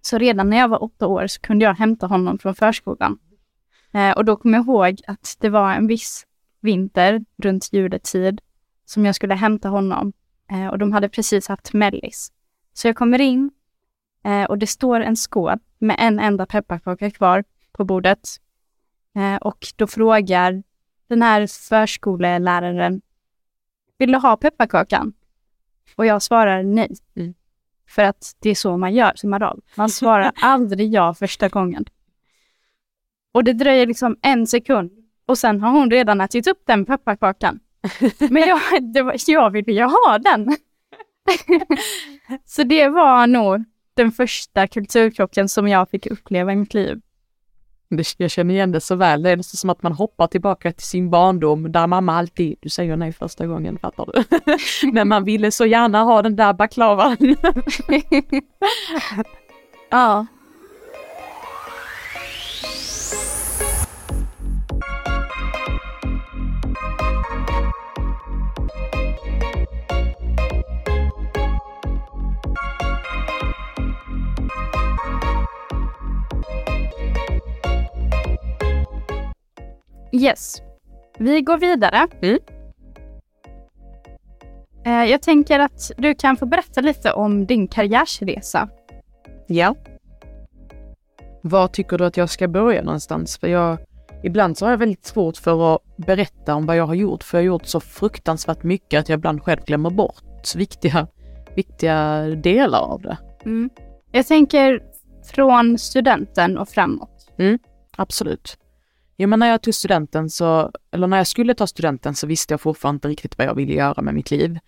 [0.01, 3.19] Så redan när jag var åtta år så kunde jag hämta honom från förskolan.
[3.93, 6.27] Eh, och då kommer jag ihåg att det var en viss
[6.61, 8.41] vinter runt juletid
[8.85, 10.13] som jag skulle hämta honom.
[10.51, 12.33] Eh, och de hade precis haft mellis.
[12.73, 13.51] Så jag kommer in
[14.25, 18.29] eh, och det står en skål med en enda pepparkaka kvar på bordet.
[19.17, 20.63] Eh, och då frågar
[21.09, 23.01] den här förskoleläraren,
[23.99, 25.13] vill du ha pepparkakan?
[25.97, 26.97] Och jag svarar nej.
[27.17, 27.35] Mm.
[27.89, 29.61] För att det är så man gör som arab.
[29.75, 31.85] Man svarar aldrig ja första gången.
[33.33, 34.91] Och det dröjer liksom en sekund
[35.27, 37.61] och sen har hon redan ätit upp den pepparkakan.
[38.31, 38.61] Men jag,
[38.95, 40.57] det var, jag ville ju ha den.
[42.45, 47.01] så det var nog den första kulturkrocken som jag fick uppleva i mitt liv.
[48.17, 49.23] Jag känner igen det så väl.
[49.23, 52.69] Det är nästan som att man hoppar tillbaka till sin barndom där mamma alltid, du
[52.69, 54.23] säger nej första gången, fattar du?
[54.93, 57.17] Men man ville så gärna ha den där baklavan.
[59.91, 60.27] ja.
[80.13, 80.63] Yes.
[81.19, 82.07] Vi går vidare.
[82.23, 82.39] Mm.
[84.85, 88.69] Eh, Jag tänker att du kan få berätta lite om din karriärsresa.
[89.47, 89.75] Ja.
[91.43, 93.39] Var tycker du att jag ska börja någonstans?
[93.39, 93.79] För jag,
[94.23, 97.39] ibland så har jag väldigt svårt för att berätta om vad jag har gjort, för
[97.39, 101.07] jag har gjort så fruktansvärt mycket att jag ibland själv glömmer bort viktiga,
[101.57, 103.19] viktiga delar av det.
[103.45, 103.71] Mm.
[104.13, 104.83] Jag tänker
[105.35, 107.31] från studenten och framåt.
[107.97, 108.59] Absolut.
[109.17, 112.53] Jo, men när jag tog studenten så, eller när jag skulle ta studenten så visste
[112.53, 114.59] jag fortfarande inte riktigt vad jag ville göra med mitt liv.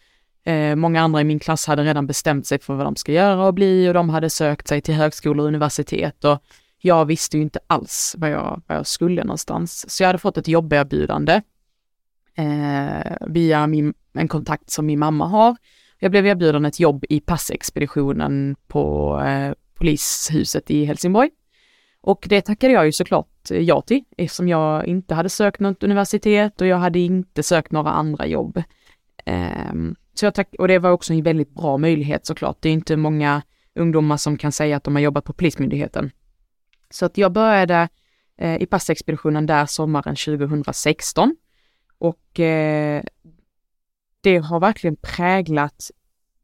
[0.45, 3.47] Eh, många andra i min klass hade redan bestämt sig för vad de ska göra
[3.47, 6.43] och bli och de hade sökt sig till högskolor och universitet och
[6.79, 9.91] jag visste ju inte alls vad jag, vad jag skulle någonstans.
[9.91, 11.43] Så jag hade fått ett jobberbjudande
[12.35, 15.57] eh, via min, en kontakt som min mamma har.
[15.99, 21.31] Jag blev erbjuden ett jobb i passexpeditionen på eh, polishuset i Helsingborg.
[22.07, 25.83] Och det tackade jag ju såklart eh, ja till eftersom jag inte hade sökt något
[25.83, 28.63] universitet och jag hade inte sökt några andra jobb.
[29.25, 32.57] Ehm, så jag tack och det var också en väldigt bra möjlighet såklart.
[32.61, 33.43] Det är inte många
[33.75, 36.11] ungdomar som kan säga att de har jobbat på Polismyndigheten.
[36.91, 37.89] Så att jag började
[38.39, 41.37] eh, i passexpeditionen där sommaren 2016
[41.99, 43.03] och eh,
[44.21, 45.91] det har verkligen präglat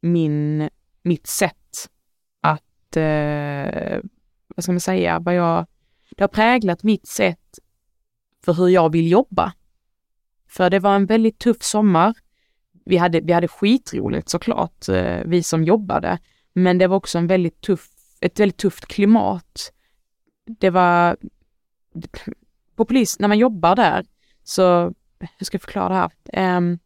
[0.01, 0.69] min,
[1.03, 1.91] mitt sätt
[2.41, 4.01] att eh,
[4.61, 5.67] vad ska man säga, vad jag,
[6.17, 7.59] det har präglat mitt sätt
[8.45, 9.53] för hur jag vill jobba.
[10.49, 12.15] För det var en väldigt tuff sommar.
[12.85, 16.19] Vi hade, vi hade skitroligt såklart, eh, vi som jobbade,
[16.53, 17.89] men det var också en väldigt tuff,
[18.21, 19.73] ett väldigt tufft klimat.
[20.47, 21.17] Det var,
[22.77, 24.05] på polis, när man jobbar där,
[24.45, 24.95] så,
[25.39, 26.57] hur ska jag förklara det här?
[26.57, 26.79] Um,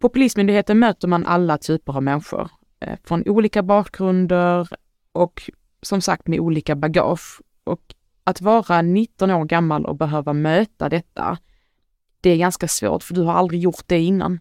[0.00, 2.50] på Polismyndigheten möter man alla typer av människor,
[2.80, 4.68] eh, från olika bakgrunder
[5.12, 5.50] och
[5.82, 7.40] som sagt med olika bagage.
[7.64, 11.38] Och att vara 19 år gammal och behöva möta detta,
[12.20, 14.40] det är ganska svårt för du har aldrig gjort det innan.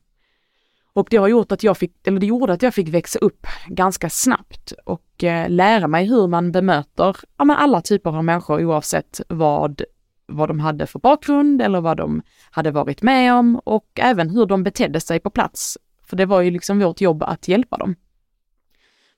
[0.93, 3.47] Och det har gjort att jag fick, eller det gjorde att jag fick växa upp
[3.67, 8.65] ganska snabbt och eh, lära mig hur man bemöter ja, men alla typer av människor
[8.65, 9.81] oavsett vad,
[10.25, 12.21] vad de hade för bakgrund eller vad de
[12.51, 15.77] hade varit med om och även hur de betedde sig på plats.
[16.03, 17.95] För det var ju liksom vårt jobb att hjälpa dem.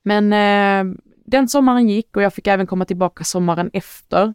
[0.04, 0.96] Men eh,
[1.32, 4.34] den sommaren gick och jag fick även komma tillbaka sommaren efter.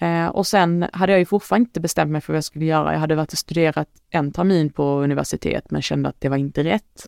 [0.00, 2.92] Eh, och sen hade jag ju fortfarande inte bestämt mig för vad jag skulle göra.
[2.92, 6.64] Jag hade varit och studerat en termin på universitet men kände att det var inte
[6.64, 7.06] rätt.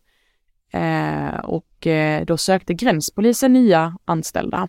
[0.72, 4.68] Eh, och eh, då sökte gränspolisen nya anställda.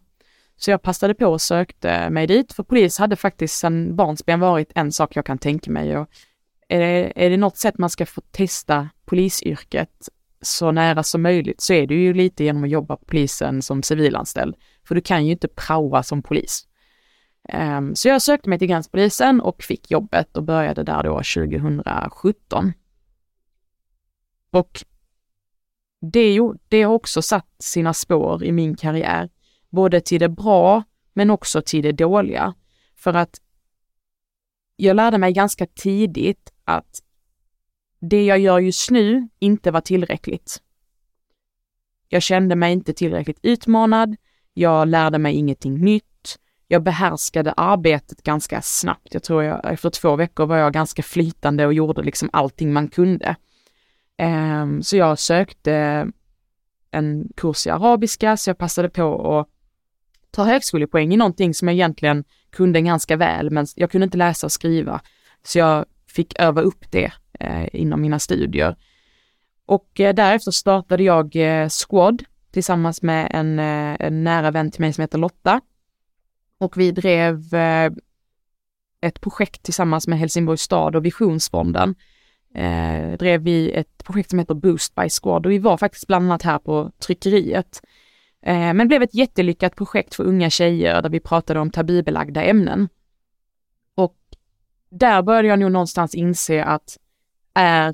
[0.58, 4.72] Så jag passade på och sökte mig dit, för polis hade faktiskt sedan barnsben varit
[4.76, 5.98] en sak jag kan tänka mig.
[5.98, 6.10] Och
[6.68, 10.10] är det, är det något sätt man ska få testa polisyrket
[10.43, 13.84] så nära som möjligt så är det ju lite genom att jobba på polisen som
[13.84, 14.56] civilanställd.
[14.88, 16.67] För du kan ju inte praoa som polis.
[17.53, 22.73] Um, så jag sökte mig till gränspolisen och fick jobbet och började där då 2017.
[24.51, 24.84] Och
[26.12, 29.29] det, det har också satt sina spår i min karriär,
[29.69, 32.53] både till det bra men också till det dåliga.
[32.95, 33.41] För att
[34.75, 37.01] jag lärde mig ganska tidigt att
[38.10, 40.62] det jag gör just nu inte var tillräckligt.
[42.08, 44.16] Jag kände mig inte tillräckligt utmanad,
[44.54, 49.13] jag lärde mig ingenting nytt, jag behärskade arbetet ganska snabbt.
[49.13, 52.88] Jag tror jag, efter två veckor var jag ganska flytande och gjorde liksom allting man
[52.88, 53.36] kunde.
[54.22, 56.08] Um, så jag sökte
[56.92, 59.48] en kurs i arabiska, så jag passade på att
[60.32, 64.48] ta högskolepoäng i någonting som jag egentligen kunde ganska väl, men jag kunde inte läsa
[64.48, 65.02] och skriva.
[65.44, 68.76] Så jag fick öva upp det Eh, inom mina studier.
[69.65, 74.82] Och eh, därefter startade jag eh, Squad tillsammans med en, eh, en, nära vän till
[74.82, 75.62] mig som heter Lotta.
[76.58, 77.91] Och vi drev eh,
[79.02, 81.96] ett projekt tillsammans med Helsingborgs stad och Visionsfonden.
[82.56, 86.26] Eh, drev vi ett projekt som heter Boost by Squad och vi var faktiskt bland
[86.26, 87.82] annat här på tryckeriet.
[88.41, 92.89] Eh, men blev ett jättelyckat projekt för unga tjejer där vi pratade om tabubelagda ämnen.
[93.96, 94.17] Och
[94.89, 96.98] där började jag nog någonstans inse att
[97.54, 97.94] är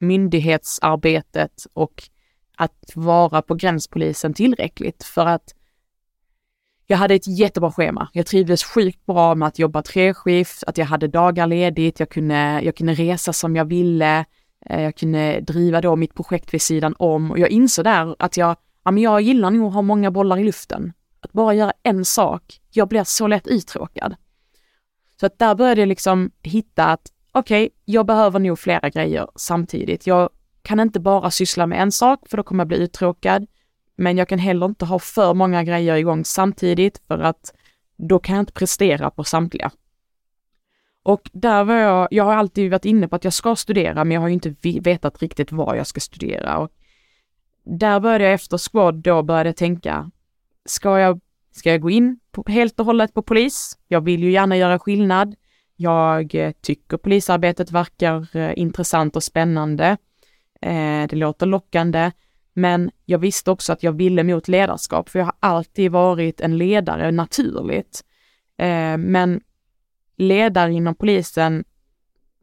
[0.00, 2.02] myndighetsarbetet och
[2.56, 5.54] att vara på gränspolisen tillräckligt för att
[6.86, 8.08] jag hade ett jättebra schema.
[8.12, 12.60] Jag trivdes sjukt bra med att jobba treskift, att jag hade dagar ledigt, jag kunde,
[12.62, 14.24] jag kunde resa som jag ville,
[14.66, 18.36] eh, jag kunde driva då mitt projekt vid sidan om och jag insåg där att
[18.36, 20.92] jag, ja men jag gillar nog att ha många bollar i luften.
[21.20, 24.14] Att bara göra en sak, jag blir så lätt uttråkad.
[25.20, 29.28] Så att där började jag liksom hitta att okej, okay, jag behöver nog flera grejer
[29.36, 30.06] samtidigt.
[30.06, 30.30] Jag
[30.62, 33.46] kan inte bara syssla med en sak för då kommer jag bli uttråkad.
[33.96, 37.54] Men jag kan heller inte ha för många grejer igång samtidigt för att
[37.96, 39.70] då kan jag inte prestera på samtliga.
[41.02, 44.14] Och där var jag, jag har alltid varit inne på att jag ska studera men
[44.14, 46.58] jag har ju inte vetat riktigt vad jag ska studera.
[46.58, 46.70] Och
[47.64, 50.10] där började jag efter squad då började tänka,
[50.64, 51.20] ska jag,
[51.52, 53.78] ska jag gå in på, helt och hållet på polis?
[53.88, 55.34] Jag vill ju gärna göra skillnad.
[55.82, 59.96] Jag eh, tycker polisarbetet verkar eh, intressant och spännande.
[60.62, 62.12] Eh, det låter lockande,
[62.52, 66.58] men jag visste också att jag ville mot ledarskap, för jag har alltid varit en
[66.58, 68.04] ledare naturligt.
[68.98, 69.40] Men
[70.16, 71.64] ledare inom polisen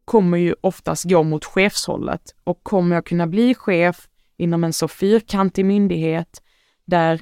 [0.06, 4.88] kommer ju oftast gå mot chefshållet och kommer jag kunna bli chef inom en så
[4.88, 6.42] fyrkantig myndighet
[6.86, 7.22] där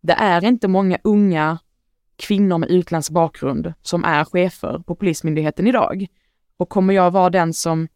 [0.00, 1.58] det är inte många unga
[2.16, 6.06] kvinnor med utländsk bakgrund som är chefer på Polismyndigheten idag.
[6.56, 7.88] Och kommer jag vara den som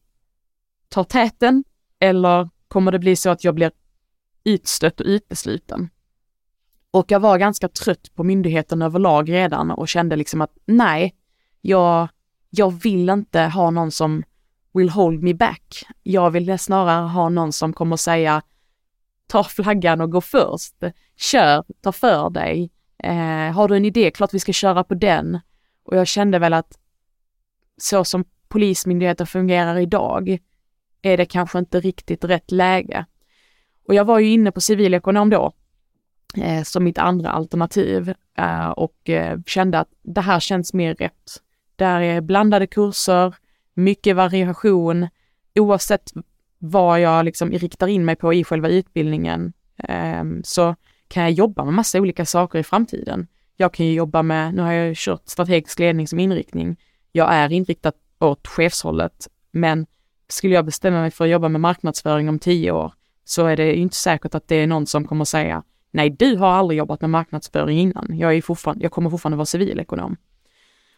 [0.88, 1.64] tar täten
[2.00, 3.70] eller kommer det bli så att jag blir
[4.44, 5.90] utstött och utbesluten?
[6.90, 11.14] Och jag var ganska trött på myndigheten överlag redan och kände liksom att nej,
[11.60, 12.08] jag,
[12.50, 14.22] jag vill inte ha någon som
[14.72, 15.86] will hold me back.
[16.02, 18.42] Jag vill snarare ha någon som kommer säga
[19.26, 20.74] ta flaggan och gå först.
[21.16, 25.40] Kör, ta för dig, Eh, har du en idé, klart vi ska köra på den.
[25.84, 26.78] Och jag kände väl att
[27.76, 30.38] så som Polismyndigheten fungerar idag
[31.02, 33.06] är det kanske inte riktigt rätt läge.
[33.88, 35.52] Och jag var ju inne på civilekonom då
[36.36, 41.42] eh, som mitt andra alternativ eh, och eh, kände att det här känns mer rätt.
[41.76, 43.34] Där är blandade kurser,
[43.74, 45.08] mycket variation,
[45.54, 46.12] oavsett
[46.58, 49.52] vad jag liksom riktar in mig på i själva utbildningen.
[49.76, 50.76] Eh, så
[51.08, 53.26] kan jag jobba med massa olika saker i framtiden.
[53.56, 56.76] Jag kan ju jobba med, nu har jag kört strategisk ledning som inriktning.
[57.12, 59.86] Jag är inriktad åt chefshållet, men
[60.28, 62.92] skulle jag bestämma mig för att jobba med marknadsföring om tio år
[63.24, 66.48] så är det inte säkert att det är någon som kommer säga nej, du har
[66.48, 68.18] aldrig jobbat med marknadsföring innan.
[68.18, 70.16] Jag, är fortfarande, jag kommer fortfarande vara civilekonom.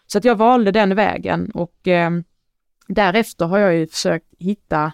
[0.06, 2.10] Så att jag valde den vägen och eh,
[2.86, 4.92] därefter har jag ju försökt hitta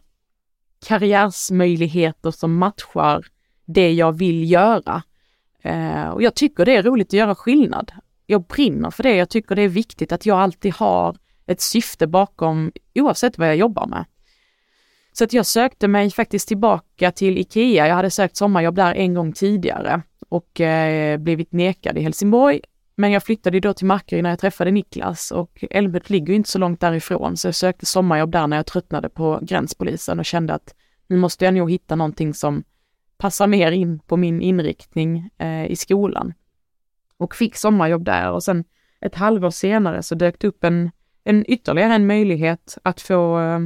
[0.87, 3.25] karriärsmöjligheter som matchar
[3.65, 5.03] det jag vill göra.
[5.67, 7.93] Eh, och jag tycker det är roligt att göra skillnad.
[8.27, 9.17] Jag brinner för det.
[9.17, 13.57] Jag tycker det är viktigt att jag alltid har ett syfte bakom oavsett vad jag
[13.57, 14.05] jobbar med.
[15.13, 17.87] Så att jag sökte mig faktiskt tillbaka till IKEA.
[17.87, 22.61] Jag hade sökt sommarjobb där en gång tidigare och eh, blivit nekad i Helsingborg.
[22.97, 26.59] Men jag flyttade då till Markaryd när jag träffade Niklas och Älmhult ligger inte så
[26.59, 30.75] långt därifrån så jag sökte sommarjobb där när jag tröttnade på gränspolisen och kände att
[31.07, 32.65] nu måste jag nog hitta någonting som
[33.19, 36.35] passar mer in på min inriktning eh, i skolan.
[37.17, 38.65] Och fick sommarjobb där och sen
[39.01, 40.91] ett halvår senare så dök det upp en,
[41.25, 43.61] en ytterligare en möjlighet att få, eh,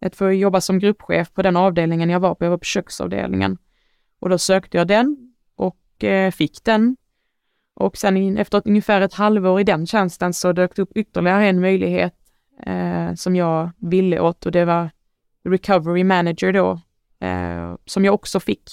[0.00, 2.44] att få jobba som gruppchef på den avdelningen jag var på.
[2.44, 3.58] Jag var på köksavdelningen.
[4.18, 6.96] Och då sökte jag den och eh, fick den.
[7.74, 11.46] Och sen in, efter ungefär ett halvår i den tjänsten så dök det upp ytterligare
[11.46, 12.14] en möjlighet
[12.66, 14.90] eh, som jag ville åt och det var
[15.44, 16.80] Recovery Manager då,
[17.20, 18.70] eh, som jag också fick.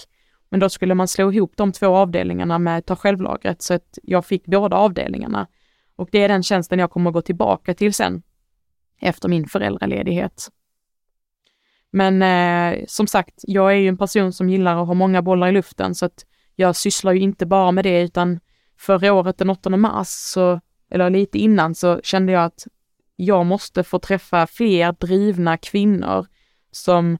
[0.49, 4.25] Men då skulle man slå ihop de två avdelningarna med ta självlagret så att jag
[4.25, 5.47] fick båda avdelningarna.
[5.95, 8.23] Och det är den tjänsten jag kommer att gå tillbaka till sen
[9.01, 10.49] efter min föräldraledighet.
[11.91, 15.47] Men eh, som sagt, jag är ju en person som gillar att ha många bollar
[15.47, 16.25] i luften så att
[16.55, 18.39] jag sysslar ju inte bara med det utan
[18.77, 20.59] förra året den 8 mars, så,
[20.91, 22.67] eller lite innan, så kände jag att
[23.15, 26.25] jag måste få träffa fler drivna kvinnor
[26.71, 27.17] som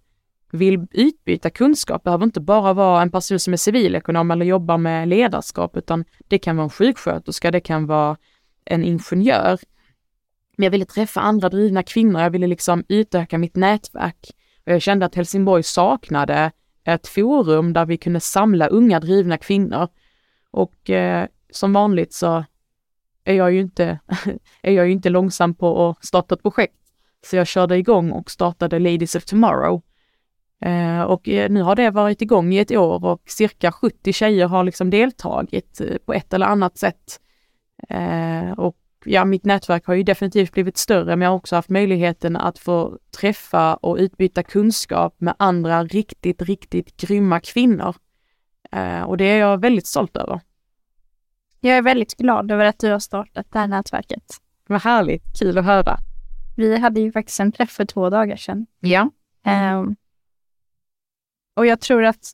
[0.56, 2.03] vill utbyta kunskap.
[2.03, 6.38] Behöver inte bara vara en person som är civilekonom eller jobbar med ledarskap, utan det
[6.38, 8.18] kan vara en sjuksköterska, det kan vara
[8.66, 9.60] en ingenjör.
[10.58, 14.32] Men jag ville träffa andra drivna kvinnor, jag ville liksom utöka mitt nätverk.
[14.66, 16.51] Och jag kände att Helsingborg saknade
[16.84, 19.88] ett forum där vi kunde samla unga drivna kvinnor.
[20.51, 22.45] Och eh, som vanligt så
[23.24, 23.99] är jag ju inte,
[24.62, 26.76] är jag ju inte långsam på att starta ett projekt.
[27.26, 29.82] Så jag körde igång och startade Ladies of Tomorrow.
[30.62, 34.47] Eh, och eh, nu har det varit igång i ett år och cirka 70 tjejer
[34.47, 37.22] har liksom deltagit eh, på ett eller annat sätt.
[38.58, 42.36] Och ja, mitt nätverk har ju definitivt blivit större, men jag har också haft möjligheten
[42.36, 47.95] att få träffa och utbyta kunskap med andra riktigt, riktigt grymma kvinnor.
[49.06, 50.39] Och det är jag väldigt stolt över.
[51.60, 54.24] Jag är väldigt glad över att du har startat det här nätverket.
[54.68, 55.97] Vad härligt, kul att höra.
[56.58, 58.66] Vi hade ju faktiskt en träff för två dagar sedan.
[58.80, 59.10] Ja.
[59.45, 59.95] Um,
[61.56, 62.32] och jag tror att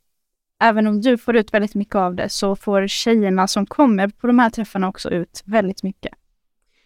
[0.60, 4.28] även om du får ut väldigt mycket av det så får tjejerna som kommer på
[4.28, 6.14] de här träffarna också ut väldigt mycket.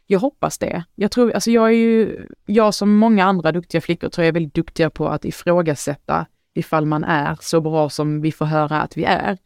[0.08, 0.84] Jag hoppas det.
[0.96, 4.34] Jag tror, alltså jag är ju, jag som många andra duktiga flickor tror jag är
[4.34, 8.98] väldigt duktiga på att ifrågasätta ifall man är så bra som vi får höra att
[8.98, 9.38] vi är.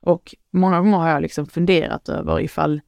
[0.00, 2.80] Och många gånger har jag liksom funderat över ifall,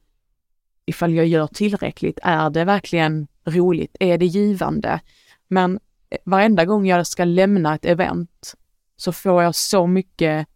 [0.85, 2.19] ifall jag gör tillräckligt.
[2.23, 3.95] Är det verkligen roligt?
[3.99, 4.99] Är det givande?
[5.47, 5.79] Men
[6.09, 8.55] eh, varenda gång jag ska lämna ett event
[8.95, 10.47] så får jag så mycket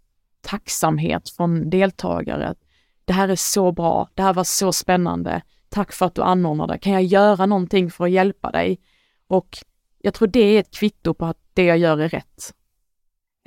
[0.41, 2.55] tacksamhet från deltagare.
[3.05, 6.77] Det här är så bra, det här var så spännande, tack för att du anordnade,
[6.77, 8.79] kan jag göra någonting för att hjälpa dig?
[9.27, 9.57] Och
[10.01, 12.53] jag tror det är ett kvitto på att det jag gör är rätt.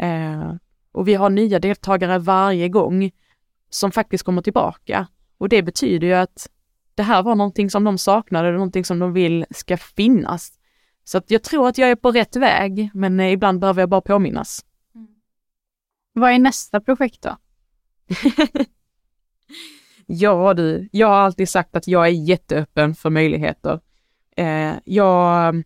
[0.03, 0.55] Eh,
[0.93, 3.11] och vi har nya deltagare varje gång
[3.70, 5.07] som faktiskt kommer tillbaka.
[5.38, 6.49] Och det betyder ju att
[6.95, 10.53] det här var någonting som de saknade, någonting som de vill ska finnas.
[11.05, 13.88] Så att jag tror att jag är på rätt väg, men eh, ibland behöver jag
[13.88, 14.64] bara påminnas.
[16.13, 17.37] Vad är nästa projekt då?
[20.07, 23.81] ja du, jag har alltid sagt att jag är jätteöppen för möjligheter.
[24.37, 25.63] Eh, jag,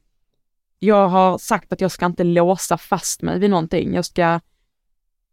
[0.79, 3.95] jag har sagt att jag ska inte låsa fast mig vid någonting.
[3.95, 4.41] Jag ska,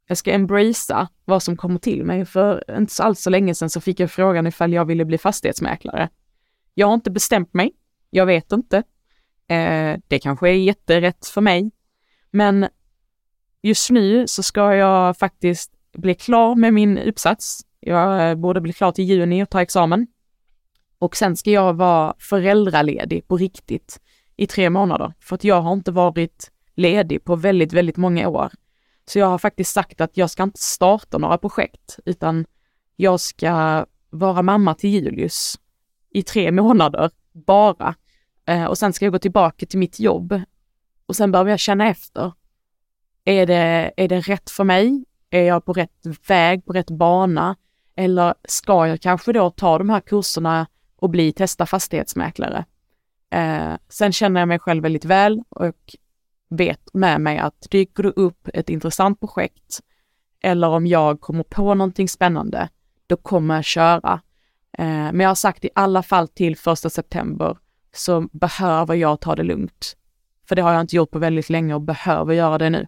[0.08, 2.26] jag ska embracea vad som kommer till mig.
[2.26, 6.10] För inte alls så länge sedan så fick jag frågan ifall jag ville bli fastighetsmäklare.
[6.74, 7.72] Jag har inte bestämt mig.
[8.10, 8.78] Jag vet inte.
[9.48, 11.72] Eh, det kanske är jätterätt för mig.
[12.32, 12.68] Men
[13.64, 17.62] just nu så ska jag faktiskt bli klar med min uppsats.
[17.80, 20.08] Jag eh, borde bli klar till juni och ta examen.
[21.00, 24.00] Och sen ska jag vara föräldraledig på riktigt
[24.36, 25.14] i tre månader.
[25.20, 28.52] För att jag har inte varit ledig på väldigt, väldigt många år.
[29.06, 32.46] Så jag har faktiskt sagt att jag ska inte starta några projekt, utan
[32.96, 35.60] jag ska vara mamma till Julius
[36.10, 37.96] i tre månader, bara.
[38.46, 40.42] Eh, och sen ska jag gå tillbaka till mitt jobb.
[41.06, 42.32] Och sen behöver jag känna efter.
[43.26, 45.06] Är det, är det rätt för mig?
[45.30, 47.56] Är jag på rätt väg, på rätt bana?
[47.96, 52.66] Eller ska jag kanske då ta de här kurserna och bli testa fastighetsmäklare?
[53.30, 55.96] Eh, sen känner jag mig själv väldigt väl och
[56.50, 59.82] vet med mig att dyker det upp ett intressant projekt
[60.44, 62.70] eller om jag kommer på någonting spännande,
[63.08, 64.22] då kommer jag köra.
[64.78, 67.58] Eh, men jag har sagt i alla fall till första september
[67.94, 69.98] så behöver jag ta det lugnt.
[70.48, 72.88] För det har jag inte gjort på väldigt länge och behöver göra det nu.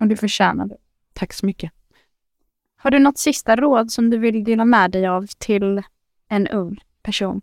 [0.00, 0.76] Och det förtjänar du.
[1.12, 1.72] Tack så mycket.
[2.76, 5.82] Har du något sista råd som du vill dela med dig av till
[6.28, 7.40] en ung person?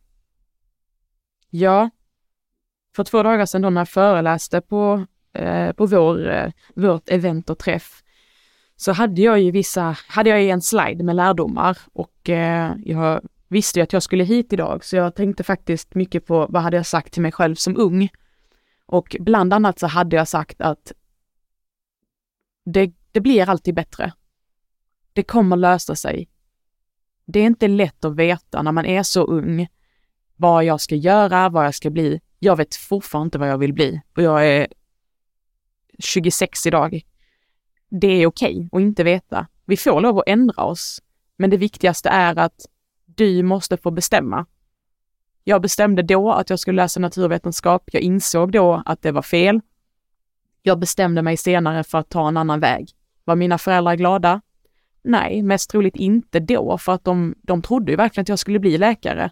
[1.49, 1.89] Ja.
[2.95, 7.49] För två dagar sedan då när jag föreläste på, eh, på vår, eh, vårt event
[7.49, 8.03] och träff
[8.75, 13.79] så hade jag ju vissa, hade jag en slide med lärdomar och eh, jag visste
[13.79, 16.85] ju att jag skulle hit idag så jag tänkte faktiskt mycket på vad hade jag
[16.85, 18.09] sagt till mig själv som ung.
[18.85, 20.91] Och bland annat så hade jag sagt att
[22.71, 24.13] det, det blir alltid bättre.
[25.13, 26.29] Det kommer lösa sig.
[27.25, 29.67] Det är inte lätt att veta när man är så ung
[30.35, 32.21] vad jag ska göra, vad jag ska bli.
[32.39, 34.67] Jag vet fortfarande inte vad jag vill bli och jag är
[35.99, 37.01] 26 idag.
[37.89, 39.47] Det är okej okay att inte veta.
[39.65, 41.01] Vi får lov att ändra oss,
[41.37, 42.65] men det viktigaste är att
[43.05, 44.45] du måste få bestämma.
[45.43, 47.89] Jag bestämde då att jag skulle läsa naturvetenskap.
[47.93, 49.61] Jag insåg då att det var fel.
[50.61, 52.89] Jag bestämde mig senare för att ta en annan väg.
[53.23, 54.41] Var mina föräldrar glada?
[55.03, 58.59] Nej, mest troligt inte då, för att de, de trodde ju verkligen att jag skulle
[58.59, 59.31] bli läkare.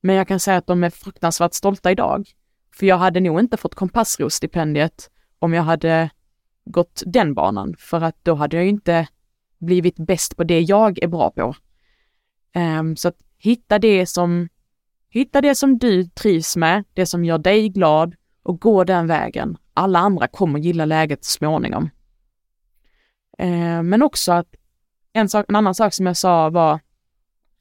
[0.00, 2.28] Men jag kan säga att de är fruktansvärt stolta idag.
[2.74, 6.10] För jag hade nog inte fått Kompassros-stipendiet om jag hade
[6.64, 9.08] gått den banan, för att då hade jag ju inte
[9.58, 11.54] blivit bäst på det jag är bra på.
[12.54, 14.48] Um, så att hitta det som,
[15.08, 18.14] hitta det som du trivs med, det som gör dig glad
[18.46, 19.58] och gå den vägen.
[19.74, 21.90] Alla andra kommer gilla läget småningom.
[23.38, 24.54] Eh, men också att
[25.12, 26.80] en, sak, en annan sak som jag sa var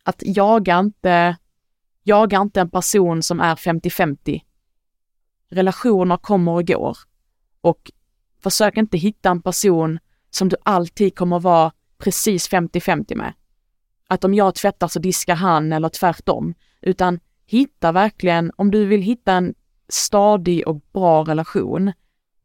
[0.04, 1.38] att jaga inte,
[2.04, 4.42] jaga inte en person som är 50-50.
[5.50, 6.98] Relationer kommer och går
[7.62, 7.92] och
[8.44, 13.34] försök inte hitta en person som du alltid kommer vara precis 50-50 med.
[14.08, 19.02] Att om jag tvättar så diskar han eller tvärtom, utan hitta verkligen, om du vill
[19.02, 19.56] hitta en
[19.90, 21.92] stadig och bra relation,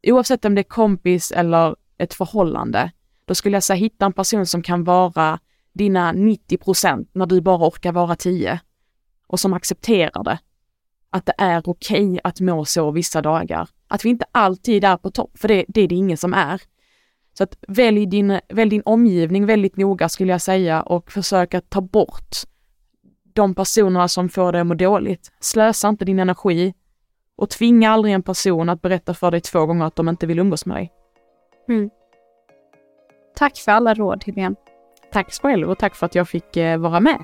[0.06, 2.92] oavsett om det är kompis eller ett förhållande,
[3.24, 5.38] då skulle jag säga hitta en person som kan vara
[5.72, 8.60] dina 90 procent när du bara orkar vara 10
[9.26, 10.38] och som accepterar det.
[11.10, 13.68] Att det är okej okay att må så vissa dagar.
[13.88, 16.62] Att vi inte alltid är på topp, för det, det är det ingen som är.
[17.32, 21.70] Så att välj din, välj din omgivning väldigt noga skulle jag säga och försök att
[21.70, 22.36] ta bort
[23.32, 25.32] de personerna som får dig att må dåligt.
[25.40, 26.74] Slösa inte din energi
[27.40, 30.38] och tvinga aldrig en person att berätta för dig två gånger att de inte vill
[30.38, 30.92] umgås med dig.
[31.68, 31.90] Mm.
[33.36, 34.56] Tack för alla råd, Helene.
[35.12, 37.18] Tack själv och tack för att jag fick eh, vara med.